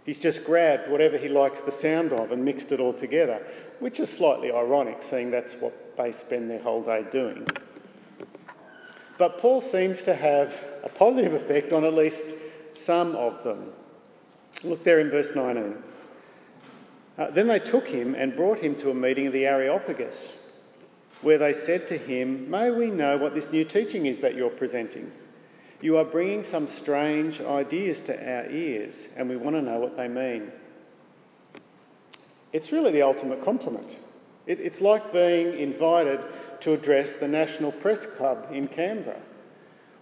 He's 0.04 0.18
just 0.18 0.44
grabbed 0.44 0.90
whatever 0.90 1.18
he 1.18 1.28
likes 1.28 1.60
the 1.60 1.72
sound 1.72 2.12
of 2.12 2.32
and 2.32 2.44
mixed 2.44 2.72
it 2.72 2.80
all 2.80 2.92
together, 2.92 3.46
which 3.78 4.00
is 4.00 4.10
slightly 4.10 4.50
ironic, 4.50 5.02
seeing 5.02 5.30
that's 5.30 5.54
what 5.54 5.96
they 5.96 6.12
spend 6.12 6.50
their 6.50 6.60
whole 6.60 6.82
day 6.82 7.04
doing. 7.12 7.46
But 9.18 9.38
Paul 9.38 9.60
seems 9.60 10.02
to 10.04 10.14
have 10.14 10.58
a 10.82 10.88
positive 10.88 11.34
effect 11.34 11.72
on 11.72 11.84
at 11.84 11.94
least 11.94 12.24
some 12.74 13.14
of 13.14 13.44
them. 13.44 13.72
Look 14.64 14.82
there 14.84 14.98
in 14.98 15.10
verse 15.10 15.34
19. 15.34 15.76
Uh, 17.18 17.30
then 17.30 17.48
they 17.48 17.58
took 17.58 17.88
him 17.88 18.14
and 18.14 18.34
brought 18.34 18.60
him 18.60 18.74
to 18.76 18.90
a 18.90 18.94
meeting 18.94 19.26
of 19.26 19.32
the 19.34 19.46
Areopagus, 19.46 20.38
where 21.22 21.38
they 21.38 21.52
said 21.52 21.88
to 21.88 21.98
him, 21.98 22.50
May 22.50 22.70
we 22.70 22.90
know 22.90 23.16
what 23.16 23.34
this 23.34 23.50
new 23.50 23.64
teaching 23.64 24.06
is 24.06 24.20
that 24.20 24.34
you're 24.34 24.50
presenting? 24.50 25.12
You 25.80 25.96
are 25.96 26.04
bringing 26.04 26.44
some 26.44 26.68
strange 26.68 27.40
ideas 27.40 28.00
to 28.02 28.14
our 28.14 28.50
ears, 28.50 29.08
and 29.16 29.28
we 29.28 29.36
want 29.36 29.56
to 29.56 29.62
know 29.62 29.78
what 29.78 29.96
they 29.96 30.08
mean. 30.08 30.52
It's 32.52 32.72
really 32.72 32.92
the 32.92 33.02
ultimate 33.02 33.44
compliment. 33.44 33.98
It, 34.46 34.60
it's 34.60 34.80
like 34.80 35.12
being 35.12 35.58
invited 35.58 36.20
to 36.60 36.72
address 36.72 37.16
the 37.16 37.28
National 37.28 37.72
Press 37.72 38.04
Club 38.04 38.48
in 38.52 38.68
Canberra, 38.68 39.20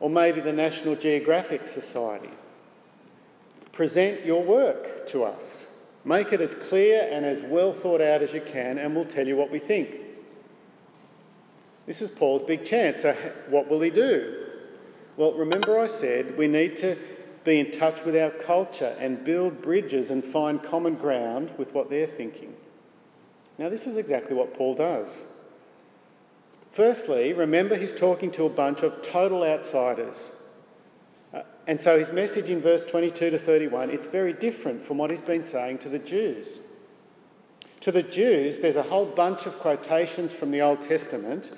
or 0.00 0.10
maybe 0.10 0.40
the 0.40 0.52
National 0.52 0.96
Geographic 0.96 1.66
Society 1.66 2.30
Present 3.78 4.26
your 4.26 4.42
work 4.42 5.06
to 5.06 5.22
us. 5.22 5.66
Make 6.04 6.32
it 6.32 6.40
as 6.40 6.52
clear 6.52 7.08
and 7.12 7.24
as 7.24 7.42
well 7.42 7.72
thought 7.72 8.00
out 8.00 8.22
as 8.22 8.32
you 8.32 8.40
can, 8.40 8.76
and 8.76 8.92
we'll 8.92 9.04
tell 9.04 9.24
you 9.24 9.36
what 9.36 9.52
we 9.52 9.60
think. 9.60 9.94
This 11.88 12.02
is 12.02 12.10
Paul's 12.10 12.42
big 12.42 12.64
chance. 12.64 13.02
So, 13.02 13.14
what 13.48 13.68
will 13.68 13.80
he 13.80 13.88
do? 13.88 14.44
Well, 15.16 15.32
remember 15.32 15.80
I 15.80 15.86
said 15.86 16.36
we 16.36 16.46
need 16.46 16.76
to 16.76 16.96
be 17.44 17.58
in 17.58 17.70
touch 17.70 18.04
with 18.04 18.14
our 18.14 18.30
culture 18.30 18.94
and 19.00 19.24
build 19.24 19.62
bridges 19.62 20.10
and 20.10 20.22
find 20.22 20.62
common 20.62 20.96
ground 20.96 21.50
with 21.56 21.72
what 21.72 21.88
they're 21.88 22.06
thinking. 22.06 22.54
Now, 23.56 23.70
this 23.70 23.86
is 23.86 23.96
exactly 23.96 24.36
what 24.36 24.54
Paul 24.54 24.74
does. 24.74 25.22
Firstly, 26.70 27.32
remember 27.32 27.74
he's 27.76 27.94
talking 27.94 28.30
to 28.32 28.44
a 28.44 28.50
bunch 28.50 28.82
of 28.82 29.00
total 29.02 29.42
outsiders 29.42 30.30
uh, 31.32 31.42
and 31.66 31.80
so 31.80 31.98
his 31.98 32.10
message 32.10 32.48
in 32.48 32.60
verse 32.60 32.84
22 32.84 33.30
to 33.30 33.38
31, 33.38 33.90
it's 33.90 34.06
very 34.06 34.32
different 34.32 34.84
from 34.84 34.98
what 34.98 35.10
he's 35.10 35.20
been 35.20 35.44
saying 35.44 35.78
to 35.78 35.88
the 35.88 35.98
Jews. 35.98 36.60
To 37.80 37.92
the 37.92 38.02
Jews, 38.02 38.58
there's 38.58 38.76
a 38.76 38.84
whole 38.84 39.06
bunch 39.06 39.46
of 39.46 39.58
quotations 39.58 40.32
from 40.32 40.50
the 40.50 40.60
Old 40.60 40.82
Testament 40.82 41.50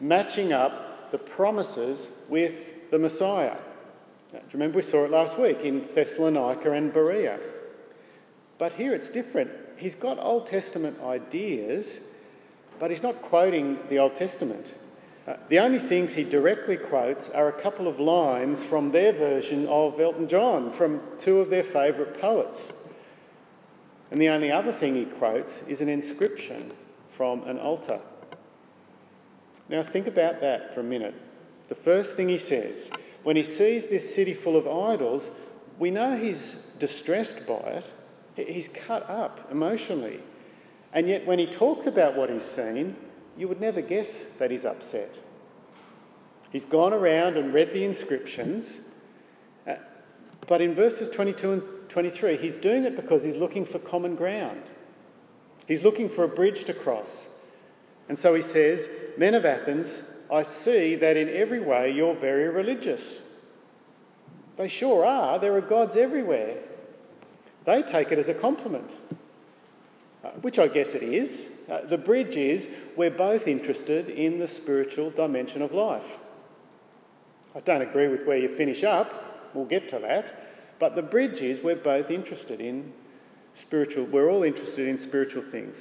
matching 0.00 0.52
up 0.52 1.10
the 1.10 1.18
promises 1.18 2.08
with 2.28 2.90
the 2.90 2.98
Messiah. 2.98 3.56
Do 4.32 4.38
you 4.38 4.52
remember 4.52 4.76
we 4.76 4.82
saw 4.82 5.04
it 5.04 5.10
last 5.10 5.38
week 5.38 5.60
in 5.60 5.86
Thessalonica 5.94 6.72
and 6.72 6.92
Berea? 6.92 7.38
But 8.58 8.72
here 8.72 8.94
it's 8.94 9.08
different. 9.08 9.50
He's 9.76 9.94
got 9.94 10.18
Old 10.18 10.46
Testament 10.46 10.98
ideas, 11.02 12.00
but 12.78 12.90
he's 12.90 13.02
not 13.02 13.22
quoting 13.22 13.78
the 13.88 13.98
Old 13.98 14.16
Testament. 14.16 14.66
Uh, 15.26 15.36
the 15.48 15.58
only 15.58 15.78
things 15.78 16.14
he 16.14 16.24
directly 16.24 16.76
quotes 16.76 17.30
are 17.30 17.48
a 17.48 17.60
couple 17.60 17.88
of 17.88 17.98
lines 17.98 18.62
from 18.62 18.92
their 18.92 19.12
version 19.12 19.66
of 19.66 19.98
Elton 20.00 20.28
John, 20.28 20.72
from 20.72 21.00
two 21.18 21.40
of 21.40 21.50
their 21.50 21.64
favourite 21.64 22.20
poets. 22.20 22.72
And 24.10 24.20
the 24.20 24.28
only 24.28 24.52
other 24.52 24.72
thing 24.72 24.94
he 24.94 25.04
quotes 25.04 25.62
is 25.62 25.80
an 25.80 25.88
inscription 25.88 26.72
from 27.10 27.42
an 27.44 27.58
altar. 27.58 28.00
Now, 29.68 29.82
think 29.82 30.06
about 30.06 30.40
that 30.40 30.74
for 30.74 30.80
a 30.80 30.84
minute. 30.84 31.14
The 31.68 31.74
first 31.74 32.16
thing 32.16 32.28
he 32.28 32.38
says, 32.38 32.90
when 33.22 33.36
he 33.36 33.42
sees 33.42 33.88
this 33.88 34.14
city 34.14 34.34
full 34.34 34.56
of 34.56 34.68
idols, 34.68 35.30
we 35.78 35.90
know 35.90 36.16
he's 36.16 36.62
distressed 36.78 37.46
by 37.46 37.82
it. 38.36 38.48
He's 38.48 38.68
cut 38.68 39.08
up 39.10 39.48
emotionally. 39.50 40.20
And 40.92 41.08
yet, 41.08 41.26
when 41.26 41.38
he 41.38 41.46
talks 41.46 41.86
about 41.86 42.16
what 42.16 42.30
he's 42.30 42.44
seen, 42.44 42.96
you 43.36 43.48
would 43.48 43.60
never 43.60 43.80
guess 43.80 44.24
that 44.38 44.50
he's 44.50 44.64
upset. 44.64 45.10
He's 46.50 46.64
gone 46.64 46.92
around 46.92 47.36
and 47.36 47.52
read 47.52 47.72
the 47.72 47.84
inscriptions, 47.84 48.80
uh, 49.66 49.74
but 50.46 50.60
in 50.60 50.74
verses 50.74 51.10
22 51.10 51.52
and 51.52 51.62
23, 51.88 52.36
he's 52.36 52.56
doing 52.56 52.84
it 52.84 52.96
because 52.96 53.24
he's 53.24 53.36
looking 53.36 53.66
for 53.66 53.78
common 53.78 54.14
ground. 54.14 54.62
He's 55.66 55.82
looking 55.82 56.08
for 56.08 56.24
a 56.24 56.28
bridge 56.28 56.64
to 56.64 56.72
cross. 56.72 57.26
And 58.08 58.18
so 58.18 58.34
he 58.34 58.42
says, 58.42 58.88
Men 59.16 59.34
of 59.34 59.44
Athens, 59.44 59.98
I 60.30 60.42
see 60.42 60.94
that 60.96 61.16
in 61.16 61.28
every 61.28 61.60
way 61.60 61.90
you're 61.90 62.14
very 62.14 62.48
religious. 62.48 63.18
They 64.56 64.68
sure 64.68 65.04
are. 65.04 65.38
There 65.38 65.54
are 65.54 65.60
gods 65.60 65.96
everywhere. 65.96 66.56
They 67.64 67.82
take 67.82 68.12
it 68.12 68.18
as 68.18 68.28
a 68.28 68.34
compliment, 68.34 68.90
uh, 70.24 70.30
which 70.40 70.58
I 70.58 70.68
guess 70.68 70.94
it 70.94 71.02
is. 71.02 71.50
Uh, 71.68 71.80
the 71.82 71.98
bridge 71.98 72.36
is 72.36 72.68
we're 72.96 73.10
both 73.10 73.48
interested 73.48 74.08
in 74.08 74.38
the 74.38 74.48
spiritual 74.48 75.10
dimension 75.10 75.62
of 75.62 75.72
life. 75.72 76.18
I 77.54 77.60
don't 77.60 77.82
agree 77.82 78.08
with 78.08 78.24
where 78.26 78.38
you 78.38 78.48
finish 78.48 78.84
up, 78.84 79.52
we'll 79.54 79.64
get 79.64 79.88
to 79.88 79.98
that, 79.98 80.78
but 80.78 80.94
the 80.94 81.02
bridge 81.02 81.40
is 81.40 81.62
we're 81.62 81.74
both 81.74 82.10
interested 82.10 82.60
in 82.60 82.92
spiritual, 83.54 84.04
we're 84.04 84.30
all 84.30 84.42
interested 84.42 84.86
in 84.86 84.98
spiritual 84.98 85.42
things. 85.42 85.78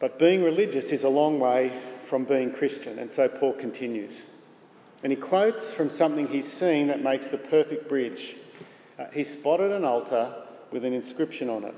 But 0.00 0.18
being 0.18 0.42
religious 0.42 0.92
is 0.92 1.02
a 1.02 1.08
long 1.08 1.40
way 1.40 1.72
from 2.02 2.24
being 2.24 2.52
Christian, 2.52 2.98
and 2.98 3.10
so 3.10 3.28
Paul 3.28 3.52
continues. 3.52 4.22
And 5.02 5.12
he 5.12 5.16
quotes 5.16 5.70
from 5.70 5.90
something 5.90 6.28
he's 6.28 6.50
seen 6.50 6.88
that 6.88 7.02
makes 7.02 7.28
the 7.28 7.38
perfect 7.38 7.88
bridge. 7.88 8.36
Uh, 8.98 9.06
he 9.12 9.24
spotted 9.24 9.70
an 9.70 9.84
altar 9.84 10.34
with 10.70 10.84
an 10.84 10.92
inscription 10.92 11.48
on 11.48 11.64
it. 11.64 11.74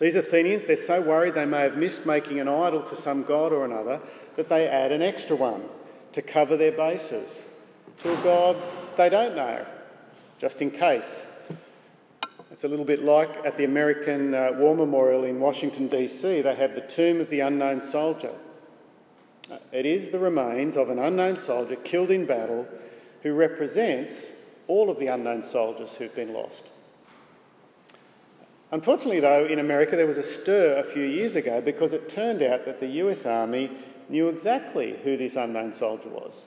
These 0.00 0.16
Athenians, 0.16 0.64
they're 0.64 0.76
so 0.76 1.00
worried 1.00 1.34
they 1.34 1.44
may 1.44 1.60
have 1.60 1.76
missed 1.76 2.04
making 2.04 2.40
an 2.40 2.48
idol 2.48 2.82
to 2.82 2.96
some 2.96 3.22
god 3.22 3.52
or 3.52 3.64
another 3.64 4.00
that 4.36 4.48
they 4.48 4.66
add 4.66 4.90
an 4.90 5.02
extra 5.02 5.36
one 5.36 5.62
to 6.12 6.22
cover 6.22 6.56
their 6.56 6.72
bases 6.72 7.44
to 8.02 8.12
a 8.12 8.22
god 8.22 8.56
they 8.96 9.08
don't 9.08 9.36
know, 9.36 9.64
just 10.38 10.62
in 10.62 10.70
case. 10.70 11.30
It's 12.54 12.62
a 12.62 12.68
little 12.68 12.84
bit 12.84 13.02
like 13.02 13.44
at 13.44 13.56
the 13.56 13.64
American 13.64 14.32
uh, 14.32 14.52
War 14.54 14.76
Memorial 14.76 15.24
in 15.24 15.40
Washington, 15.40 15.88
D.C., 15.88 16.40
they 16.40 16.54
have 16.54 16.76
the 16.76 16.82
Tomb 16.82 17.20
of 17.20 17.28
the 17.28 17.40
Unknown 17.40 17.82
Soldier. 17.82 18.30
Uh, 19.50 19.56
it 19.72 19.84
is 19.84 20.10
the 20.10 20.20
remains 20.20 20.76
of 20.76 20.88
an 20.88 21.00
unknown 21.00 21.36
soldier 21.36 21.74
killed 21.74 22.12
in 22.12 22.26
battle 22.26 22.68
who 23.24 23.34
represents 23.34 24.30
all 24.68 24.88
of 24.88 25.00
the 25.00 25.08
unknown 25.08 25.42
soldiers 25.42 25.94
who've 25.94 26.14
been 26.14 26.32
lost. 26.32 26.66
Unfortunately, 28.70 29.18
though, 29.18 29.46
in 29.46 29.58
America 29.58 29.96
there 29.96 30.06
was 30.06 30.16
a 30.16 30.22
stir 30.22 30.78
a 30.78 30.84
few 30.84 31.02
years 31.02 31.34
ago 31.34 31.60
because 31.60 31.92
it 31.92 32.08
turned 32.08 32.40
out 32.40 32.66
that 32.66 32.78
the 32.78 32.86
US 32.86 33.26
Army 33.26 33.68
knew 34.08 34.28
exactly 34.28 34.96
who 35.02 35.16
this 35.16 35.34
unknown 35.34 35.74
soldier 35.74 36.08
was. 36.08 36.44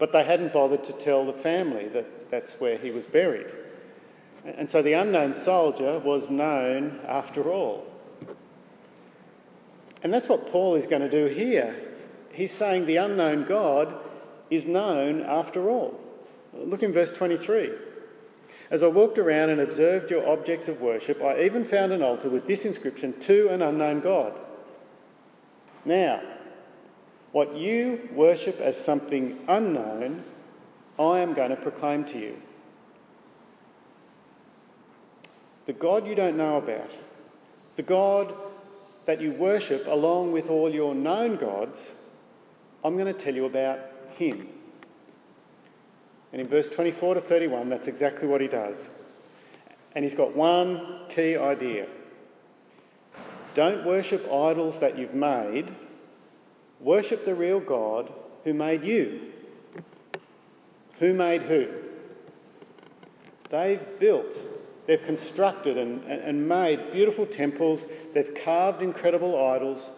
But 0.00 0.10
they 0.10 0.24
hadn't 0.24 0.52
bothered 0.52 0.82
to 0.82 0.92
tell 0.94 1.24
the 1.24 1.32
family 1.32 1.86
that 1.90 2.28
that's 2.28 2.54
where 2.54 2.76
he 2.76 2.90
was 2.90 3.06
buried. 3.06 3.46
And 4.56 4.70
so 4.70 4.80
the 4.80 4.94
unknown 4.94 5.34
soldier 5.34 5.98
was 5.98 6.30
known 6.30 7.00
after 7.06 7.50
all. 7.50 7.86
And 10.02 10.12
that's 10.12 10.28
what 10.28 10.50
Paul 10.50 10.76
is 10.76 10.86
going 10.86 11.02
to 11.02 11.10
do 11.10 11.26
here. 11.26 11.76
He's 12.32 12.52
saying 12.52 12.86
the 12.86 12.96
unknown 12.96 13.44
God 13.44 13.92
is 14.48 14.64
known 14.64 15.22
after 15.22 15.68
all. 15.68 16.00
Look 16.54 16.82
in 16.82 16.92
verse 16.92 17.12
23. 17.12 17.70
As 18.70 18.82
I 18.82 18.86
walked 18.86 19.18
around 19.18 19.50
and 19.50 19.60
observed 19.60 20.10
your 20.10 20.28
objects 20.28 20.68
of 20.68 20.80
worship, 20.80 21.22
I 21.22 21.42
even 21.42 21.64
found 21.64 21.92
an 21.92 22.02
altar 22.02 22.28
with 22.28 22.46
this 22.46 22.64
inscription 22.64 23.18
To 23.20 23.48
an 23.48 23.60
unknown 23.60 24.00
God. 24.00 24.34
Now, 25.84 26.20
What 27.32 27.56
you 27.56 28.08
worship 28.14 28.58
as 28.58 28.82
something 28.82 29.38
unknown, 29.48 30.24
I 30.98 31.20
am 31.20 31.34
going 31.34 31.50
to 31.50 31.56
proclaim 31.56 32.04
to 32.06 32.18
you. 32.18 32.42
The 35.68 35.74
God 35.74 36.06
you 36.06 36.14
don't 36.14 36.38
know 36.38 36.56
about, 36.56 36.96
the 37.76 37.82
God 37.82 38.34
that 39.04 39.20
you 39.20 39.32
worship 39.32 39.86
along 39.86 40.32
with 40.32 40.48
all 40.48 40.72
your 40.72 40.94
known 40.94 41.36
gods, 41.36 41.90
I'm 42.82 42.94
going 42.94 43.04
to 43.04 43.12
tell 43.12 43.34
you 43.34 43.44
about 43.44 43.78
him. 44.16 44.48
And 46.32 46.40
in 46.40 46.48
verse 46.48 46.70
24 46.70 47.16
to 47.16 47.20
31, 47.20 47.68
that's 47.68 47.86
exactly 47.86 48.26
what 48.26 48.40
he 48.40 48.48
does. 48.48 48.88
And 49.94 50.06
he's 50.06 50.14
got 50.14 50.34
one 50.34 51.00
key 51.10 51.36
idea 51.36 51.86
don't 53.52 53.84
worship 53.84 54.24
idols 54.32 54.78
that 54.78 54.96
you've 54.96 55.14
made, 55.14 55.68
worship 56.80 57.26
the 57.26 57.34
real 57.34 57.60
God 57.60 58.10
who 58.44 58.54
made 58.54 58.84
you. 58.84 59.20
Who 61.00 61.12
made 61.12 61.42
who? 61.42 61.66
They've 63.50 63.82
built, 63.98 64.34
they've 64.88 65.04
constructed 65.04 65.76
and, 65.76 66.02
and 66.04 66.48
made 66.48 66.90
beautiful 66.90 67.26
temples, 67.26 67.84
they've 68.14 68.34
carved 68.34 68.82
incredible 68.82 69.38
idols, 69.38 69.90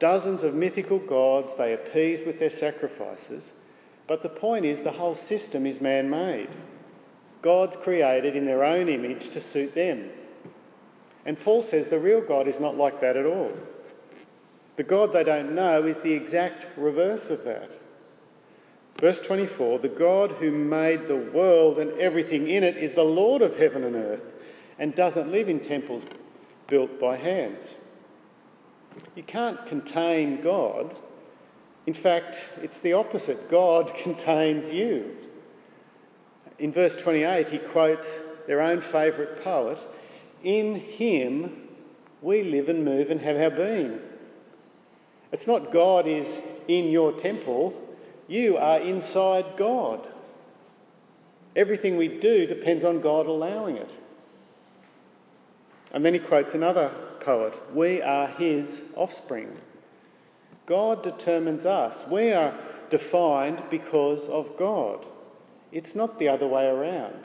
dozens 0.00 0.42
of 0.42 0.52
mythical 0.52 0.98
gods 0.98 1.56
they 1.56 1.72
appease 1.72 2.26
with 2.26 2.40
their 2.40 2.50
sacrifices. 2.50 3.52
But 4.08 4.24
the 4.24 4.28
point 4.28 4.66
is, 4.66 4.82
the 4.82 4.92
whole 4.92 5.14
system 5.14 5.64
is 5.64 5.80
man 5.80 6.10
made. 6.10 6.48
God's 7.40 7.76
created 7.76 8.34
in 8.34 8.46
their 8.46 8.64
own 8.64 8.88
image 8.88 9.30
to 9.30 9.40
suit 9.40 9.74
them. 9.74 10.10
And 11.24 11.38
Paul 11.38 11.62
says 11.62 11.86
the 11.86 12.00
real 12.00 12.20
God 12.20 12.48
is 12.48 12.58
not 12.58 12.76
like 12.76 13.00
that 13.00 13.16
at 13.16 13.26
all. 13.26 13.52
The 14.74 14.82
God 14.82 15.12
they 15.12 15.24
don't 15.24 15.54
know 15.54 15.86
is 15.86 15.98
the 15.98 16.12
exact 16.12 16.66
reverse 16.76 17.30
of 17.30 17.44
that. 17.44 17.70
Verse 18.98 19.20
24 19.20 19.80
The 19.80 19.88
God 19.88 20.32
who 20.32 20.50
made 20.50 21.08
the 21.08 21.16
world 21.16 21.78
and 21.78 21.92
everything 21.98 22.48
in 22.48 22.64
it 22.64 22.76
is 22.76 22.94
the 22.94 23.04
Lord 23.04 23.42
of 23.42 23.58
heaven 23.58 23.84
and 23.84 23.96
earth 23.96 24.24
and 24.78 24.94
doesn't 24.94 25.30
live 25.30 25.48
in 25.48 25.60
temples 25.60 26.04
built 26.66 27.00
by 27.00 27.16
hands. 27.16 27.74
You 29.14 29.22
can't 29.22 29.64
contain 29.66 30.40
God. 30.40 30.98
In 31.86 31.94
fact, 31.94 32.38
it's 32.62 32.80
the 32.80 32.94
opposite 32.94 33.50
God 33.50 33.94
contains 34.02 34.70
you. 34.70 35.16
In 36.58 36.72
verse 36.72 36.96
28, 36.96 37.48
he 37.48 37.58
quotes 37.58 38.20
their 38.46 38.60
own 38.60 38.80
favourite 38.80 39.42
poet 39.42 39.86
in 40.42 40.76
him 40.76 41.68
we 42.22 42.42
live 42.42 42.68
and 42.68 42.84
move 42.84 43.10
and 43.10 43.20
have 43.20 43.36
our 43.36 43.50
being. 43.50 44.00
It's 45.32 45.46
not 45.46 45.72
God 45.72 46.06
is 46.06 46.40
in 46.66 46.88
your 46.88 47.12
temple, 47.12 47.74
you 48.28 48.56
are 48.56 48.80
inside 48.80 49.56
God. 49.56 50.06
Everything 51.54 51.96
we 51.96 52.08
do 52.08 52.46
depends 52.46 52.84
on 52.84 53.00
God 53.00 53.26
allowing 53.26 53.76
it. 53.76 53.94
And 55.92 56.04
then 56.04 56.12
he 56.12 56.20
quotes 56.20 56.54
another 56.54 56.90
poet 57.20 57.54
We 57.74 58.02
are 58.02 58.28
his 58.28 58.90
offspring. 58.96 59.56
God 60.66 61.02
determines 61.02 61.64
us. 61.64 62.06
We 62.08 62.32
are 62.32 62.54
defined 62.90 63.62
because 63.70 64.26
of 64.28 64.56
God. 64.58 65.06
It's 65.72 65.94
not 65.94 66.18
the 66.18 66.28
other 66.28 66.46
way 66.46 66.66
around. 66.66 67.24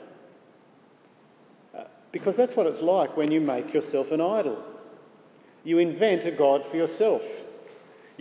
Uh, 1.75 1.85
because 2.11 2.35
that's 2.35 2.55
what 2.55 2.67
it's 2.67 2.81
like 2.81 3.17
when 3.17 3.31
you 3.31 3.41
make 3.41 3.73
yourself 3.73 4.11
an 4.11 4.21
idol. 4.21 4.63
You 5.63 5.79
invent 5.79 6.25
a 6.25 6.31
God 6.31 6.65
for 6.65 6.77
yourself. 6.77 7.23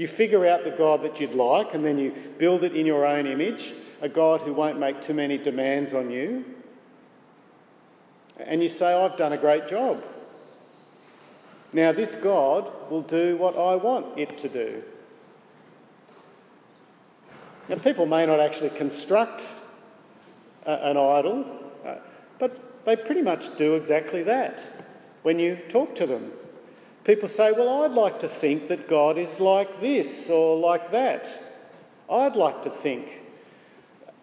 You 0.01 0.09
figure 0.09 0.47
out 0.47 0.65
the 0.65 0.71
God 0.71 1.03
that 1.03 1.21
you'd 1.21 1.35
like 1.35 1.75
and 1.75 1.85
then 1.85 1.99
you 1.99 2.15
build 2.39 2.65
it 2.65 2.75
in 2.75 2.87
your 2.87 3.05
own 3.05 3.27
image, 3.27 3.75
a 4.01 4.09
God 4.09 4.41
who 4.41 4.55
won't 4.55 4.79
make 4.79 5.03
too 5.03 5.13
many 5.13 5.37
demands 5.37 5.93
on 5.93 6.11
you. 6.11 6.43
And 8.39 8.63
you 8.63 8.71
say, 8.71 8.95
I've 8.95 9.19
done 9.19 9.35
a 9.35 9.37
great 9.37 9.69
job. 9.69 10.03
Now, 11.75 11.93
this 11.93 12.15
God 12.15 12.73
will 12.91 13.03
do 13.03 13.37
what 13.37 13.59
I 13.59 13.77
want 13.77 14.19
it 14.19 14.39
to 14.39 14.49
do. 14.49 14.83
Now, 17.69 17.77
people 17.77 18.07
may 18.07 18.25
not 18.25 18.41
actually 18.41 18.71
construct 18.71 19.43
an 20.65 20.97
idol, 20.97 21.45
uh, 21.85 21.97
but 22.39 22.87
they 22.87 22.97
pretty 22.97 23.21
much 23.21 23.55
do 23.59 23.75
exactly 23.75 24.23
that 24.23 24.63
when 25.25 25.39
you 25.39 25.59
talk 25.69 25.95
to 25.97 26.07
them. 26.07 26.33
People 27.05 27.29
say, 27.29 27.53
Well, 27.53 27.83
I'd 27.83 27.93
like 27.93 28.21
to 28.21 28.29
think 28.29 28.69
that 28.69 28.89
God 28.89 29.19
is 29.19 29.41
like 29.41 29.81
this 29.81 30.29
or 30.29 30.59
like 30.59 30.91
that. 30.93 31.29
I'd 32.11 32.37
like 32.37 32.63
to 32.65 32.71
think 32.71 33.21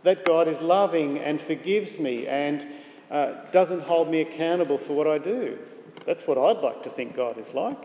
that 0.03 0.25
God 0.25 0.47
is 0.47 0.61
loving 0.61 1.17
and 1.17 1.41
forgives 1.41 1.99
me 1.99 2.27
and 2.27 2.65
uh, 3.09 3.33
doesn't 3.51 3.81
hold 3.81 4.09
me 4.09 4.21
accountable 4.21 4.77
for 4.77 4.93
what 4.93 5.07
I 5.07 5.17
do. 5.17 5.57
That's 6.05 6.27
what 6.27 6.37
I'd 6.37 6.63
like 6.63 6.83
to 6.83 6.89
think 6.89 7.15
God 7.15 7.37
is 7.37 7.53
like. 7.53 7.81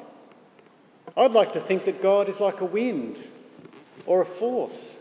I'd 1.17 1.33
like 1.33 1.53
to 1.55 1.61
think 1.61 1.85
that 1.87 2.03
God 2.03 2.29
is 2.29 2.41
like 2.41 2.61
a 2.61 2.65
wind 2.65 3.19
or 4.07 4.23
a 4.23 4.27
force. 4.27 4.97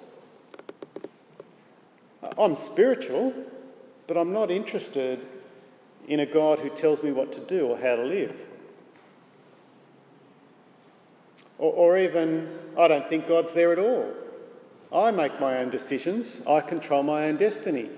I'm 2.37 2.55
spiritual, 2.55 3.33
but 4.07 4.17
I'm 4.17 4.31
not 4.31 4.51
interested 4.51 5.25
in 6.07 6.19
a 6.19 6.25
God 6.25 6.59
who 6.59 6.69
tells 6.69 7.03
me 7.03 7.11
what 7.11 7.31
to 7.33 7.39
do 7.39 7.67
or 7.67 7.77
how 7.77 7.95
to 7.95 8.03
live. 8.03 8.39
Or, 11.61 11.71
or 11.73 11.97
even, 11.99 12.49
I 12.75 12.87
don't 12.87 13.07
think 13.07 13.27
God's 13.27 13.53
there 13.53 13.71
at 13.71 13.77
all. 13.77 14.11
I 14.91 15.11
make 15.11 15.39
my 15.39 15.59
own 15.59 15.69
decisions, 15.69 16.41
I 16.45 16.59
control 16.59 17.03
my 17.03 17.27
own 17.27 17.37
destiny. 17.37 17.89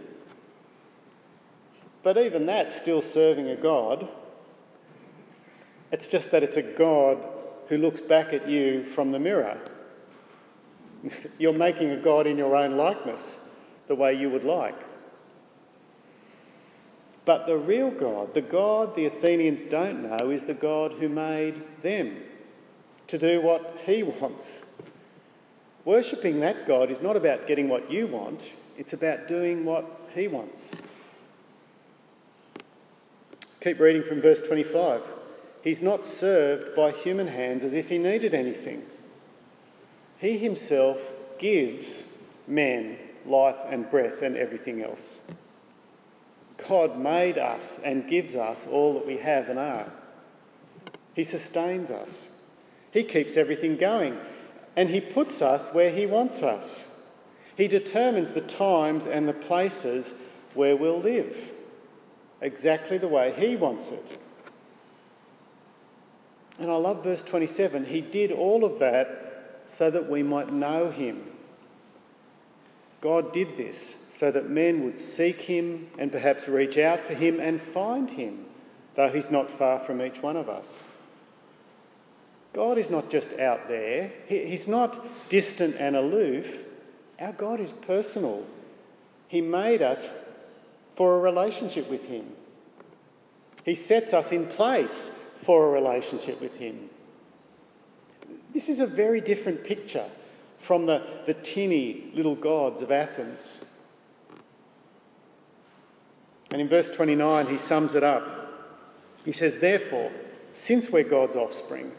But 2.04 2.18
even 2.18 2.46
that's 2.46 2.76
still 2.76 3.02
serving 3.02 3.48
a 3.48 3.56
God. 3.56 4.10
It's 5.92 6.10
just 6.10 6.30
that 6.32 6.44
it's 6.44 6.58
a 6.58 6.62
God 6.62 7.18
who 7.70 7.78
looks 7.78 8.02
back 8.02 8.34
at 8.34 8.50
you 8.50 8.84
from 8.84 9.14
the 9.14 9.20
mirror. 9.20 9.58
You're 11.38 11.54
making 11.54 11.92
a 11.92 11.98
God 11.98 12.28
in 12.28 12.38
your 12.38 12.58
own 12.58 12.76
likeness, 12.76 13.48
the 13.88 13.96
way 13.96 14.14
you 14.14 14.30
would 14.30 14.44
like. 14.44 14.80
But 17.24 17.48
the 17.48 17.58
real 17.58 17.92
God, 17.92 18.34
the 18.34 18.42
God 18.42 18.98
the 18.98 19.06
Athenians 19.06 19.62
don't 19.62 20.04
know, 20.04 20.32
is 20.32 20.44
the 20.44 20.54
God 20.54 20.94
who 21.00 21.08
made 21.08 21.64
them 21.82 22.18
to 23.14 23.20
do 23.20 23.40
what 23.40 23.78
he 23.86 24.02
wants. 24.02 24.66
Worshipping 25.86 26.40
that 26.40 26.66
God 26.66 26.90
is 26.90 27.00
not 27.00 27.16
about 27.16 27.46
getting 27.46 27.70
what 27.70 27.92
you 27.92 28.08
want, 28.08 28.50
it's 28.76 28.92
about 28.92 29.28
doing 29.28 29.66
what 29.66 29.86
he 30.16 30.28
wants. 30.28 30.72
Keep 33.62 33.80
reading 33.80 34.02
from 34.02 34.20
verse 34.20 34.42
25. 34.42 35.04
He's 35.64 35.84
not 35.84 36.08
served 36.08 36.76
by 36.76 36.90
human 36.90 37.28
hands 37.28 37.64
as 37.64 37.76
if 37.76 37.90
he 37.90 38.00
needed 38.00 38.34
anything. 38.34 38.82
He 40.18 40.40
himself 40.40 40.98
gives 41.38 42.08
men 42.48 42.98
life 43.28 43.58
and 43.70 43.92
breath 43.92 44.24
and 44.24 44.36
everything 44.36 44.82
else. 44.82 45.20
God 46.68 46.98
made 46.98 47.38
us 47.38 47.80
and 47.86 48.10
gives 48.10 48.34
us 48.34 48.66
all 48.66 48.96
that 48.96 49.06
we 49.06 49.18
have 49.18 49.50
and 49.50 49.60
are. 49.60 49.92
He 51.14 51.24
sustains 51.24 51.92
us. 51.92 52.30
He 52.94 53.04
keeps 53.04 53.36
everything 53.36 53.76
going. 53.76 54.18
And 54.76 54.90
He 54.90 55.02
puts 55.02 55.42
us 55.42 55.74
where 55.74 55.92
He 55.92 56.06
wants 56.06 56.42
us. 56.42 56.90
He 57.56 57.68
determines 57.68 58.34
the 58.34 58.42
times 58.42 59.06
and 59.06 59.28
the 59.28 59.34
places 59.34 60.14
where 60.54 60.76
we'll 60.76 61.00
live, 61.00 61.52
exactly 62.42 62.98
the 62.98 63.08
way 63.08 63.34
He 63.38 63.56
wants 63.56 63.90
it. 63.90 64.20
And 66.60 66.72
I 66.72 66.76
love 66.76 67.04
verse 67.04 67.24
27. 67.24 67.86
He 67.86 68.02
did 68.02 68.32
all 68.32 68.64
of 68.64 68.80
that 68.80 69.64
so 69.66 69.90
that 69.90 70.10
we 70.10 70.24
might 70.24 70.54
know 70.54 70.92
Him. 70.92 71.24
God 73.02 73.34
did 73.34 73.58
this 73.58 73.98
so 74.14 74.32
that 74.32 74.50
men 74.50 74.86
would 74.86 74.98
seek 74.98 75.42
him 75.42 75.90
and 75.98 76.10
perhaps 76.10 76.48
reach 76.48 76.78
out 76.78 77.02
for 77.02 77.14
him 77.14 77.38
and 77.38 77.62
find 77.62 78.12
him, 78.12 78.46
though 78.96 79.10
he's 79.10 79.30
not 79.30 79.52
far 79.52 79.78
from 79.78 80.02
each 80.02 80.22
one 80.22 80.38
of 80.38 80.48
us. 80.48 80.78
God 82.54 82.78
is 82.78 82.90
not 82.90 83.10
just 83.10 83.40
out 83.40 83.68
there, 83.68 84.12
he's 84.28 84.68
not 84.68 85.30
distant 85.30 85.76
and 85.78 85.96
aloof. 85.96 86.60
Our 87.20 87.34
God 87.34 87.60
is 87.60 87.72
personal. 87.72 88.46
He 89.28 89.42
made 89.42 89.82
us 89.82 90.08
for 90.96 91.16
a 91.16 91.20
relationship 91.20 91.90
with 91.90 92.06
him. 92.06 92.26
He 93.66 93.76
sets 93.76 94.14
us 94.14 94.32
in 94.32 94.46
place 94.46 95.10
for 95.38 95.66
a 95.66 95.72
relationship 95.72 96.40
with 96.40 96.56
him. 96.58 96.90
This 98.54 98.70
is 98.70 98.80
a 98.80 98.86
very 98.86 99.20
different 99.20 99.64
picture 99.64 100.06
from 100.60 100.86
the, 100.86 101.02
the 101.26 101.34
tinny 101.34 102.12
little 102.14 102.36
gods 102.36 102.82
of 102.82 102.92
Athens. 102.92 103.66
And 106.52 106.62
in 106.62 106.70
verse 106.70 106.92
29, 106.92 107.48
he 107.48 107.58
sums 107.58 107.96
it 107.96 108.04
up. 108.04 108.24
He 109.26 109.32
says, 109.32 109.58
Therefore, 109.58 110.12
since 110.54 110.92
we're 110.92 111.04
God's 111.04 111.36
offspring, 111.36 111.94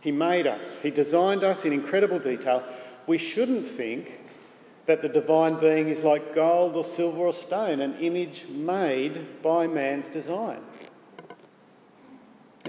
he 0.00 0.10
made 0.10 0.46
us, 0.46 0.78
he 0.80 0.90
designed 0.90 1.44
us 1.44 1.64
in 1.64 1.72
incredible 1.72 2.18
detail, 2.18 2.62
we 3.06 3.18
shouldn't 3.18 3.66
think 3.66 4.12
that 4.86 5.02
the 5.02 5.08
divine 5.08 5.60
being 5.60 5.88
is 5.88 6.02
like 6.02 6.34
gold 6.34 6.74
or 6.74 6.84
silver 6.84 7.18
or 7.18 7.32
stone, 7.32 7.80
an 7.80 7.96
image 7.98 8.46
made 8.48 9.42
by 9.42 9.66
man's 9.66 10.08
design. 10.08 10.60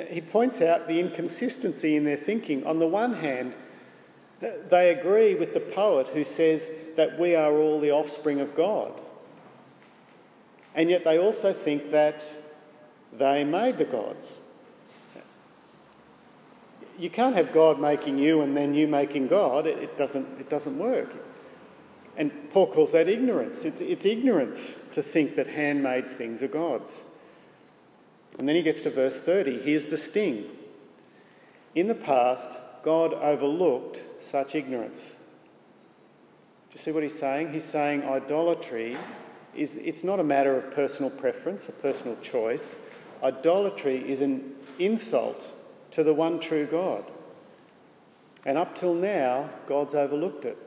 He 0.10 0.22
points 0.22 0.62
out 0.62 0.88
the 0.88 1.00
inconsistency 1.00 1.96
in 1.96 2.06
their 2.06 2.18
thinking. 2.18 2.66
On 2.66 2.80
the 2.80 2.88
one 2.88 3.16
hand, 3.16 3.54
they 4.40 4.90
agree 4.90 5.36
with 5.36 5.54
the 5.54 5.60
poet 5.60 6.08
who 6.08 6.24
says 6.24 6.70
that 6.96 7.20
we 7.20 7.36
are 7.36 7.54
all 7.54 7.80
the 7.80 7.92
offspring 7.92 8.40
of 8.40 8.56
God. 8.56 8.94
And 10.74 10.90
yet 10.90 11.04
they 11.04 11.20
also 11.20 11.54
think 11.54 11.92
that 11.92 12.26
they 13.14 13.44
made 13.44 13.78
the 13.78 13.86
gods. 13.86 14.26
You 17.02 17.10
can't 17.10 17.36
have 17.36 17.52
God 17.52 17.82
making 17.82 18.20
you 18.20 18.42
and 18.42 18.56
then 18.56 18.76
you 18.76 18.88
making 18.88 19.28
God. 19.28 19.66
It 19.66 19.98
doesn't, 19.98 20.40
it 20.40 20.52
doesn't 20.52 20.78
work. 20.78 21.10
And 22.16 22.32
Paul 22.52 22.72
calls 22.72 22.92
that 22.92 23.10
ignorance. 23.10 23.66
It's, 23.66 23.82
it's 23.82 24.06
ignorance 24.06 24.76
to 24.94 25.02
think 25.02 25.36
that 25.36 25.48
handmade 25.48 26.12
things 26.12 26.44
are 26.44 26.48
gods. 26.48 27.02
And 28.38 28.48
then 28.48 28.56
he 28.56 28.62
gets 28.62 28.82
to 28.82 28.92
verse 28.92 29.20
30. 29.20 29.62
Here's 29.62 29.88
the 29.88 29.98
sting. 29.98 30.46
In 31.74 31.88
the 31.88 31.96
past, 31.96 32.52
God 32.84 33.16
overlooked 33.16 34.04
such 34.24 34.54
ignorance. 34.54 35.16
Do 36.70 36.74
you 36.74 36.80
see 36.80 36.92
what 36.92 37.02
he's 37.02 37.18
saying? 37.18 37.52
He's 37.52 37.66
saying 37.66 38.04
idolatry 38.04 38.96
is 39.56 39.76
it's 39.76 40.04
not 40.04 40.20
a 40.20 40.24
matter 40.24 40.56
of 40.56 40.72
personal 40.76 41.10
preference, 41.10 41.68
a 41.68 41.72
personal 41.72 42.16
choice. 42.22 42.76
Idolatry 43.24 44.08
is 44.08 44.22
an 44.22 44.54
insult 44.78 45.52
to 45.92 46.04
the 46.04 46.14
one 46.14 46.40
true 46.40 46.66
God. 46.66 47.06
And 48.46 48.58
up 48.58 48.76
till 48.76 48.94
now, 48.94 49.50
God's 49.68 49.94
overlooked 49.94 50.46
it. 50.46 50.58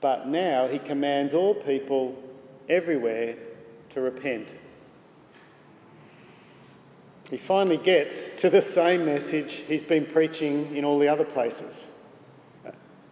But 0.00 0.26
now 0.26 0.66
he 0.66 0.78
commands 0.78 1.34
all 1.34 1.54
people 1.54 2.20
everywhere 2.68 3.36
to 3.90 4.00
repent. 4.00 4.48
He 7.28 7.36
finally 7.36 7.76
gets 7.76 8.34
to 8.36 8.50
the 8.50 8.62
same 8.62 9.04
message 9.04 9.52
he's 9.52 9.84
been 9.84 10.06
preaching 10.06 10.74
in 10.74 10.84
all 10.84 10.98
the 10.98 11.06
other 11.06 11.24
places, 11.24 11.84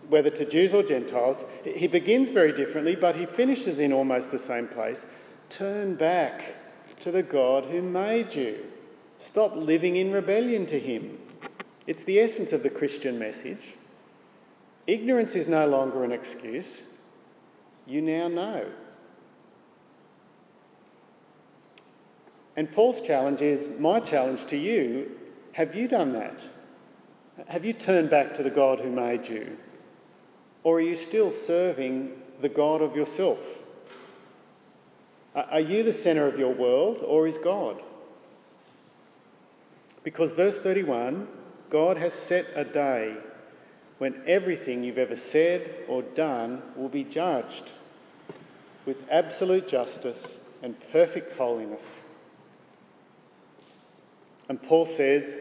whether 0.09 0.31
to 0.31 0.45
Jews 0.45 0.75
or 0.75 0.83
Gentiles. 0.83 1.45
He 1.63 1.87
begins 1.87 2.31
very 2.31 2.53
differently, 2.53 2.97
but 2.97 3.15
he 3.15 3.27
finishes 3.27 3.79
in 3.79 3.93
almost 3.93 4.33
the 4.33 4.39
same 4.39 4.67
place. 4.67 5.07
Turn 5.51 5.95
back 5.95 6.43
to 7.01 7.13
the 7.13 7.23
God 7.23 7.67
who 7.67 7.81
made 7.81 8.35
you. 8.35 8.59
Stop 9.19 9.57
living 9.57 9.97
in 9.97 10.13
rebellion 10.13 10.65
to 10.67 10.79
him. 10.79 11.19
It's 11.87 12.05
the 12.05 12.21
essence 12.21 12.53
of 12.53 12.63
the 12.63 12.71
Christian 12.71 13.19
message. 13.19 13.75
Ignorance 14.87 15.35
is 15.35 15.49
no 15.49 15.67
longer 15.67 16.05
an 16.05 16.13
excuse. 16.13 16.83
You 17.87 18.01
now 18.01 18.29
know. 18.29 18.67
And 22.57 22.73
Paul's 22.73 23.01
challenge 23.01 23.43
is 23.43 23.69
my 23.79 24.01
challenge 24.01 24.47
to 24.47 24.57
you 24.57 25.19
have 25.59 25.75
you 25.75 25.89
done 25.89 26.13
that? 26.13 26.41
Have 27.49 27.65
you 27.65 27.73
turned 27.73 28.11
back 28.11 28.33
to 28.35 28.45
the 28.45 28.51
God 28.51 28.79
who 28.79 28.93
made 28.93 29.29
you? 29.29 29.59
Or 30.63 30.77
are 30.77 30.81
you 30.81 30.95
still 30.95 31.33
serving 31.33 32.13
the 32.41 32.49
God 32.49 32.81
of 32.81 32.95
yourself? 32.95 33.41
Are 35.35 35.59
you 35.59 35.83
the 35.83 35.93
centre 35.93 36.29
of 36.29 36.39
your 36.39 36.55
world 36.55 37.03
or 37.05 37.27
is 37.27 37.39
God? 37.39 37.83
Because 40.09 40.33
verse 40.33 40.59
31 40.59 41.29
God 41.69 41.99
has 41.99 42.15
set 42.15 42.47
a 42.55 42.65
day 42.65 43.15
when 43.99 44.23
everything 44.27 44.83
you've 44.83 44.97
ever 44.97 45.17
said 45.17 45.85
or 45.87 46.01
done 46.01 46.63
will 46.77 46.89
be 46.89 47.05
judged 47.05 47.73
with 48.87 48.97
absolute 49.11 49.69
justice 49.69 50.39
and 50.63 50.77
perfect 50.93 51.37
holiness. 51.37 51.83
And 54.49 54.63
Paul 54.63 54.87
says, 54.87 55.37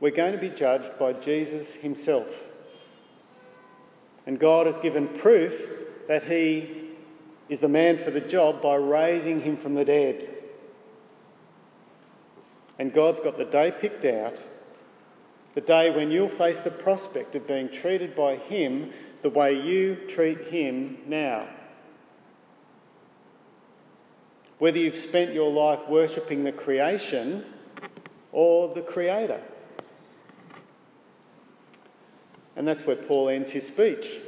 we're 0.00 0.10
going 0.10 0.32
to 0.32 0.38
be 0.38 0.50
judged 0.50 0.98
by 0.98 1.14
Jesus 1.14 1.72
himself. 1.72 2.44
And 4.26 4.38
God 4.38 4.66
has 4.66 4.76
given 4.76 5.08
proof 5.08 5.66
that 6.08 6.24
he 6.24 6.90
is 7.48 7.60
the 7.60 7.68
man 7.68 7.96
for 7.96 8.10
the 8.10 8.20
job 8.20 8.60
by 8.60 8.74
raising 8.74 9.40
him 9.40 9.56
from 9.56 9.76
the 9.76 9.86
dead. 9.86 10.37
And 12.78 12.92
God's 12.92 13.20
got 13.20 13.38
the 13.38 13.44
day 13.44 13.72
picked 13.72 14.04
out, 14.04 14.38
the 15.54 15.60
day 15.60 15.90
when 15.90 16.10
you'll 16.10 16.28
face 16.28 16.60
the 16.60 16.70
prospect 16.70 17.34
of 17.34 17.46
being 17.46 17.68
treated 17.68 18.14
by 18.14 18.36
him 18.36 18.92
the 19.22 19.30
way 19.30 19.52
you 19.52 19.96
treat 20.08 20.46
him 20.48 20.98
now. 21.06 21.48
Whether 24.58 24.78
you've 24.78 24.96
spent 24.96 25.32
your 25.32 25.52
life 25.52 25.88
worshipping 25.88 26.44
the 26.44 26.52
creation 26.52 27.44
or 28.32 28.72
the 28.74 28.82
Creator. 28.82 29.40
And 32.56 32.66
that's 32.66 32.84
where 32.84 32.96
Paul 32.96 33.28
ends 33.28 33.52
his 33.52 33.66
speech. 33.66 34.18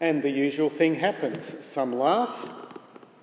And 0.00 0.22
the 0.22 0.30
usual 0.30 0.70
thing 0.70 0.94
happens. 0.96 1.44
Some 1.64 1.92
laugh, 1.98 2.48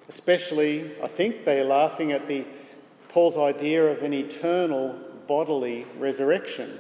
especially, 0.10 0.92
I 1.02 1.08
think, 1.08 1.46
they're 1.46 1.64
laughing 1.64 2.12
at 2.12 2.28
the 2.28 2.46
Paul's 3.10 3.38
idea 3.38 3.86
of 3.86 4.04
an 4.04 4.14
eternal 4.14 5.00
bodily 5.28 5.86
resurrection. 5.98 6.80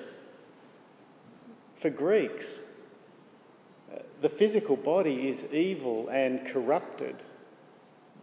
For 1.79 1.89
Greeks, 1.89 2.59
the 4.21 4.29
physical 4.29 4.75
body 4.75 5.29
is 5.29 5.45
evil 5.53 6.09
and 6.09 6.45
corrupted. 6.47 7.15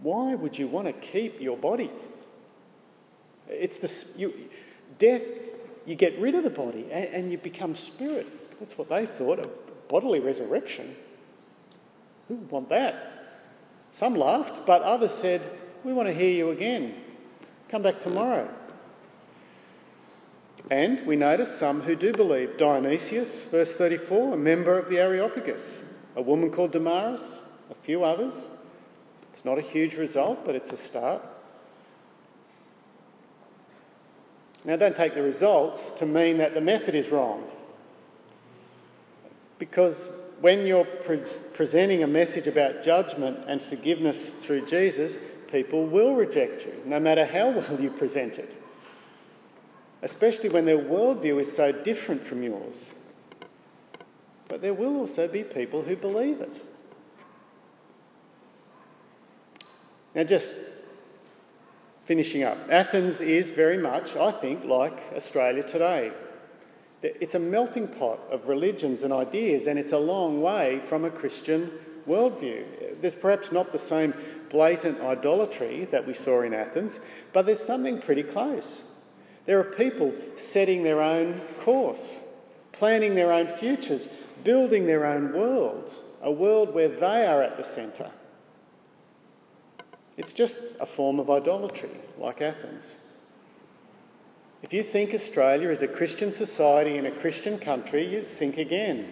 Why 0.01 0.35
would 0.35 0.59
you 0.59 0.67
want 0.67 0.87
to 0.87 0.93
keep 0.93 1.41
your 1.41 1.57
body? 1.57 1.91
It's 3.49 3.79
the 3.79 4.19
you, 4.21 4.35
death. 4.99 5.23
You 5.87 5.95
get 5.95 6.19
rid 6.19 6.35
of 6.35 6.45
the 6.45 6.51
body 6.51 6.89
and, 6.91 7.05
and 7.07 7.33
you 7.33 7.39
become 7.39 7.77
spirit. 7.77 8.27
That's 8.59 8.77
what 8.79 8.89
they 8.89 9.07
thought 9.07 9.39
a 9.39 9.49
bodily 9.89 10.19
resurrection. 10.21 10.97
Who 12.29 12.37
would 12.37 12.51
want 12.51 12.69
that? 12.71 13.11
Some 13.93 14.15
laughed, 14.17 14.67
but 14.67 14.83
others 14.83 15.13
said, 15.13 15.43
"We 15.85 15.93
want 15.93 16.09
to 16.09 16.15
hear 16.15 16.31
you 16.31 16.51
again. 16.51 16.95
Come 17.75 17.83
back 17.83 18.01
tomorrow." 18.01 18.49
And 20.71 21.05
we 21.09 21.17
notice 21.17 21.59
some 21.59 21.81
who 21.81 21.97
do 21.97 22.13
believe. 22.13 22.57
Dionysius, 22.57 23.43
verse 23.43 23.75
34, 23.75 24.35
a 24.35 24.37
member 24.37 24.79
of 24.79 24.89
the 24.89 24.99
Areopagus, 24.99 25.81
a 26.15 26.23
woman 26.23 26.53
called 26.53 26.71
Damaris, 26.71 27.41
a 27.69 27.75
few 27.75 28.05
others. 28.05 28.47
It's 29.33 29.45
not 29.45 29.59
a 29.59 29.61
huge 29.61 29.97
result, 29.97 30.45
but 30.45 30.55
it's 30.55 30.73
a 30.73 30.77
start. 30.77 31.21
Now, 34.65 34.77
don't 34.77 34.95
take 34.95 35.15
the 35.15 35.23
results 35.23 35.91
to 35.99 36.07
mean 36.07 36.39
that 36.39 36.55
the 36.55 36.61
method 36.61 36.95
is 36.95 37.09
wrong. 37.09 37.43
Because 39.59 40.09
when 40.41 40.65
you're 40.65 40.85
pre- 40.85 41.25
presenting 41.55 42.05
a 42.05 42.07
message 42.07 42.47
about 42.47 42.85
judgment 42.85 43.41
and 43.49 43.61
forgiveness 43.61 44.31
through 44.31 44.65
Jesus, 44.67 45.17
people 45.55 45.87
will 45.87 46.15
reject 46.17 46.67
you, 46.67 46.75
no 46.85 46.99
matter 46.99 47.25
how 47.25 47.51
well 47.51 47.81
you 47.81 47.89
present 47.89 48.39
it. 48.39 48.61
Especially 50.03 50.49
when 50.49 50.65
their 50.65 50.79
worldview 50.79 51.41
is 51.41 51.55
so 51.55 51.71
different 51.71 52.27
from 52.27 52.43
yours. 52.43 52.91
But 54.49 54.61
there 54.61 54.75
will 54.75 54.97
also 54.97 55.29
be 55.29 55.45
people 55.45 55.83
who 55.83 55.95
believe 55.95 56.41
it. 56.41 56.61
Now, 60.15 60.25
just 60.25 60.53
Finishing 62.05 62.43
up, 62.43 62.59
Athens 62.71 63.23
is 63.23 63.51
very 63.51 63.79
much, 63.79 64.15
I 64.15 64.31
think, 64.31 64.67
like 64.67 65.03
Australia 65.17 65.63
today. 65.63 66.13
It's 67.03 67.35
a 67.35 67.39
melting 67.39 67.89
pot 67.89 68.21
of 68.31 68.47
religions 68.47 69.03
and 69.03 69.11
ideas, 69.11 69.67
and 69.67 69.79
it's 69.79 69.93
a 69.93 69.99
long 69.99 70.43
way 70.43 70.81
from 70.81 71.07
a 71.07 71.11
Christian 71.11 71.71
worldview. 72.07 73.01
There's 73.01 73.15
perhaps 73.15 73.53
not 73.53 73.73
the 73.73 73.79
same 73.79 74.13
blatant 74.55 75.01
idolatry 75.01 75.85
that 75.91 76.07
we 76.07 76.15
saw 76.15 76.41
in 76.41 76.55
Athens, 76.55 77.01
but 77.33 77.45
there's 77.45 77.59
something 77.59 78.01
pretty 78.01 78.23
close. 78.23 78.83
There 79.47 79.59
are 79.59 79.65
people 79.65 80.15
setting 80.37 80.85
their 80.85 81.03
own 81.03 81.41
course, 81.61 82.21
planning 82.71 83.17
their 83.17 83.33
own 83.33 83.49
futures, 83.49 84.07
building 84.45 84.87
their 84.87 85.07
own 85.07 85.33
world, 85.33 85.93
a 86.23 86.31
world 86.31 86.73
where 86.73 86.89
they 86.89 87.27
are 87.27 87.43
at 87.43 87.57
the 87.57 87.65
centre. 87.65 88.13
It's 90.17 90.33
just 90.33 90.59
a 90.79 90.87
form 90.87 91.19
of 91.19 91.29
idolatry, 91.29 91.91
like 92.17 92.41
Athens. 92.41 92.95
If 94.63 94.73
you 94.73 94.85
think 94.85 95.13
Australia 95.13 95.71
is 95.71 95.83
a 95.83 95.89
Christian 95.89 96.31
society 96.31 96.97
in 96.97 97.07
a 97.07 97.11
Christian 97.11 97.59
country, 97.59 98.07
you'd 98.07 98.29
think 98.29 98.57
again. 98.57 99.11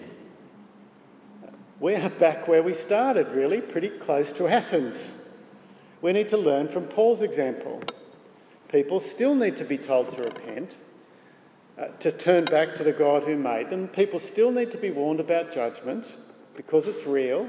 We 1.80 1.96
are 1.96 2.10
back 2.10 2.46
where 2.46 2.62
we 2.62 2.74
started, 2.74 3.32
really, 3.32 3.60
pretty 3.60 3.88
close 3.88 4.32
to 4.34 4.46
Athens. 4.46 5.18
We 6.02 6.12
need 6.12 6.28
to 6.30 6.36
learn 6.36 6.68
from 6.68 6.84
Paul's 6.84 7.22
example. 7.22 7.80
People 8.68 8.98
still 8.98 9.34
need 9.34 9.56
to 9.58 9.64
be 9.64 9.78
told 9.78 10.10
to 10.10 10.22
repent, 10.22 10.76
uh, 11.78 11.86
to 12.00 12.10
turn 12.10 12.44
back 12.44 12.74
to 12.74 12.84
the 12.84 12.92
God 12.92 13.22
who 13.22 13.36
made 13.36 13.70
them. 13.70 13.86
People 13.86 14.18
still 14.18 14.50
need 14.50 14.72
to 14.72 14.78
be 14.78 14.90
warned 14.90 15.20
about 15.20 15.52
judgment 15.52 16.16
because 16.56 16.88
it's 16.88 17.06
real. 17.06 17.48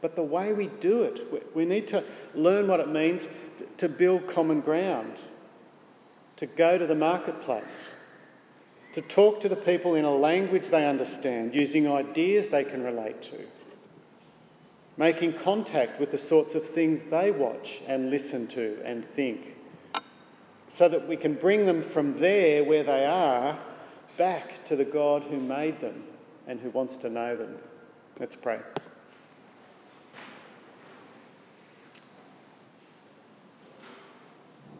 But 0.00 0.16
the 0.16 0.24
way 0.24 0.52
we 0.52 0.66
do 0.66 1.04
it, 1.04 1.54
we 1.54 1.64
need 1.64 1.86
to 1.88 2.02
learn 2.34 2.66
what 2.66 2.80
it 2.80 2.88
means 2.88 3.28
to 3.78 3.88
build 3.88 4.26
common 4.26 4.60
ground, 4.60 5.18
to 6.36 6.46
go 6.46 6.76
to 6.76 6.86
the 6.86 6.96
marketplace, 6.96 7.90
to 8.94 9.00
talk 9.00 9.40
to 9.40 9.48
the 9.48 9.56
people 9.56 9.94
in 9.94 10.04
a 10.04 10.12
language 10.12 10.68
they 10.68 10.86
understand, 10.86 11.54
using 11.54 11.88
ideas 11.88 12.48
they 12.48 12.64
can 12.64 12.82
relate 12.82 13.22
to, 13.22 13.46
making 15.02 15.32
contact 15.32 15.98
with 15.98 16.12
the 16.12 16.16
sorts 16.16 16.54
of 16.54 16.64
things 16.64 17.02
they 17.10 17.28
watch 17.28 17.80
and 17.88 18.08
listen 18.08 18.46
to 18.46 18.80
and 18.84 19.04
think 19.04 19.56
so 20.68 20.88
that 20.88 21.08
we 21.08 21.16
can 21.16 21.34
bring 21.34 21.66
them 21.66 21.82
from 21.82 22.12
there 22.20 22.62
where 22.62 22.84
they 22.84 23.04
are 23.04 23.58
back 24.16 24.64
to 24.64 24.76
the 24.76 24.84
God 24.84 25.24
who 25.24 25.40
made 25.40 25.80
them 25.80 26.04
and 26.46 26.60
who 26.60 26.70
wants 26.70 26.94
to 26.94 27.10
know 27.10 27.34
them. 27.34 27.56
Let's 28.20 28.36
pray. 28.36 28.60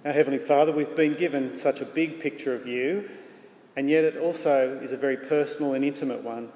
Our 0.05 0.13
Heavenly 0.13 0.39
Father, 0.39 0.71
we've 0.71 0.95
been 0.95 1.15
given 1.15 1.57
such 1.57 1.81
a 1.81 1.85
big 1.85 2.21
picture 2.21 2.55
of 2.55 2.69
you, 2.69 3.11
and 3.75 3.91
yet 3.91 4.05
it 4.05 4.17
also 4.17 4.79
is 4.81 4.93
a 4.93 4.97
very 4.97 5.17
personal 5.17 5.75
and 5.75 5.85
intimate 5.85 6.23
one. 6.23 6.53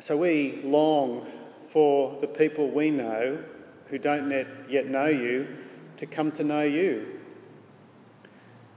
So 0.00 0.16
we 0.16 0.62
long 0.64 1.26
for 1.68 2.18
the 2.22 2.26
people 2.26 2.70
we 2.70 2.90
know 2.90 3.44
who 3.88 3.98
don't 3.98 4.30
yet 4.68 4.86
know 4.86 5.08
you 5.08 5.58
to 5.98 6.06
come 6.06 6.32
to 6.32 6.44
know 6.44 6.62
you. 6.62 7.20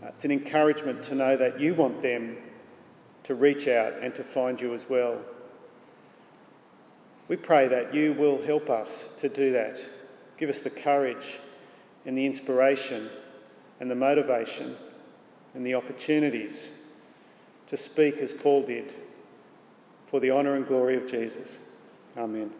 Uh, 0.03 0.07
it's 0.07 0.25
an 0.25 0.31
encouragement 0.31 1.01
to 1.03 1.15
know 1.15 1.37
that 1.37 1.61
you 1.61 1.75
want 1.75 2.01
them 2.01 2.35
to 3.23 3.35
reach 3.35 3.69
out 3.69 3.93
and 4.01 4.13
to 4.15 4.23
find 4.23 4.59
you 4.59 4.73
as 4.73 4.89
well. 4.89 5.21
We 7.29 7.37
pray 7.37 7.69
that 7.69 7.93
you 7.93 8.11
will 8.11 8.43
help 8.43 8.69
us 8.69 9.13
to 9.19 9.29
do 9.29 9.53
that. 9.53 9.81
Give 10.37 10.49
us 10.49 10.59
the 10.59 10.69
courage 10.69 11.37
and 12.05 12.17
the 12.17 12.25
inspiration 12.25 13.09
and 13.79 13.89
the 13.89 13.95
motivation 13.95 14.75
and 15.55 15.65
the 15.65 15.75
opportunities 15.75 16.67
to 17.67 17.77
speak 17.77 18.17
as 18.17 18.33
Paul 18.33 18.63
did 18.63 18.93
for 20.13 20.19
the 20.19 20.29
honour 20.29 20.53
and 20.53 20.67
glory 20.67 20.95
of 20.95 21.09
Jesus. 21.09 21.57
Amen. 22.15 22.51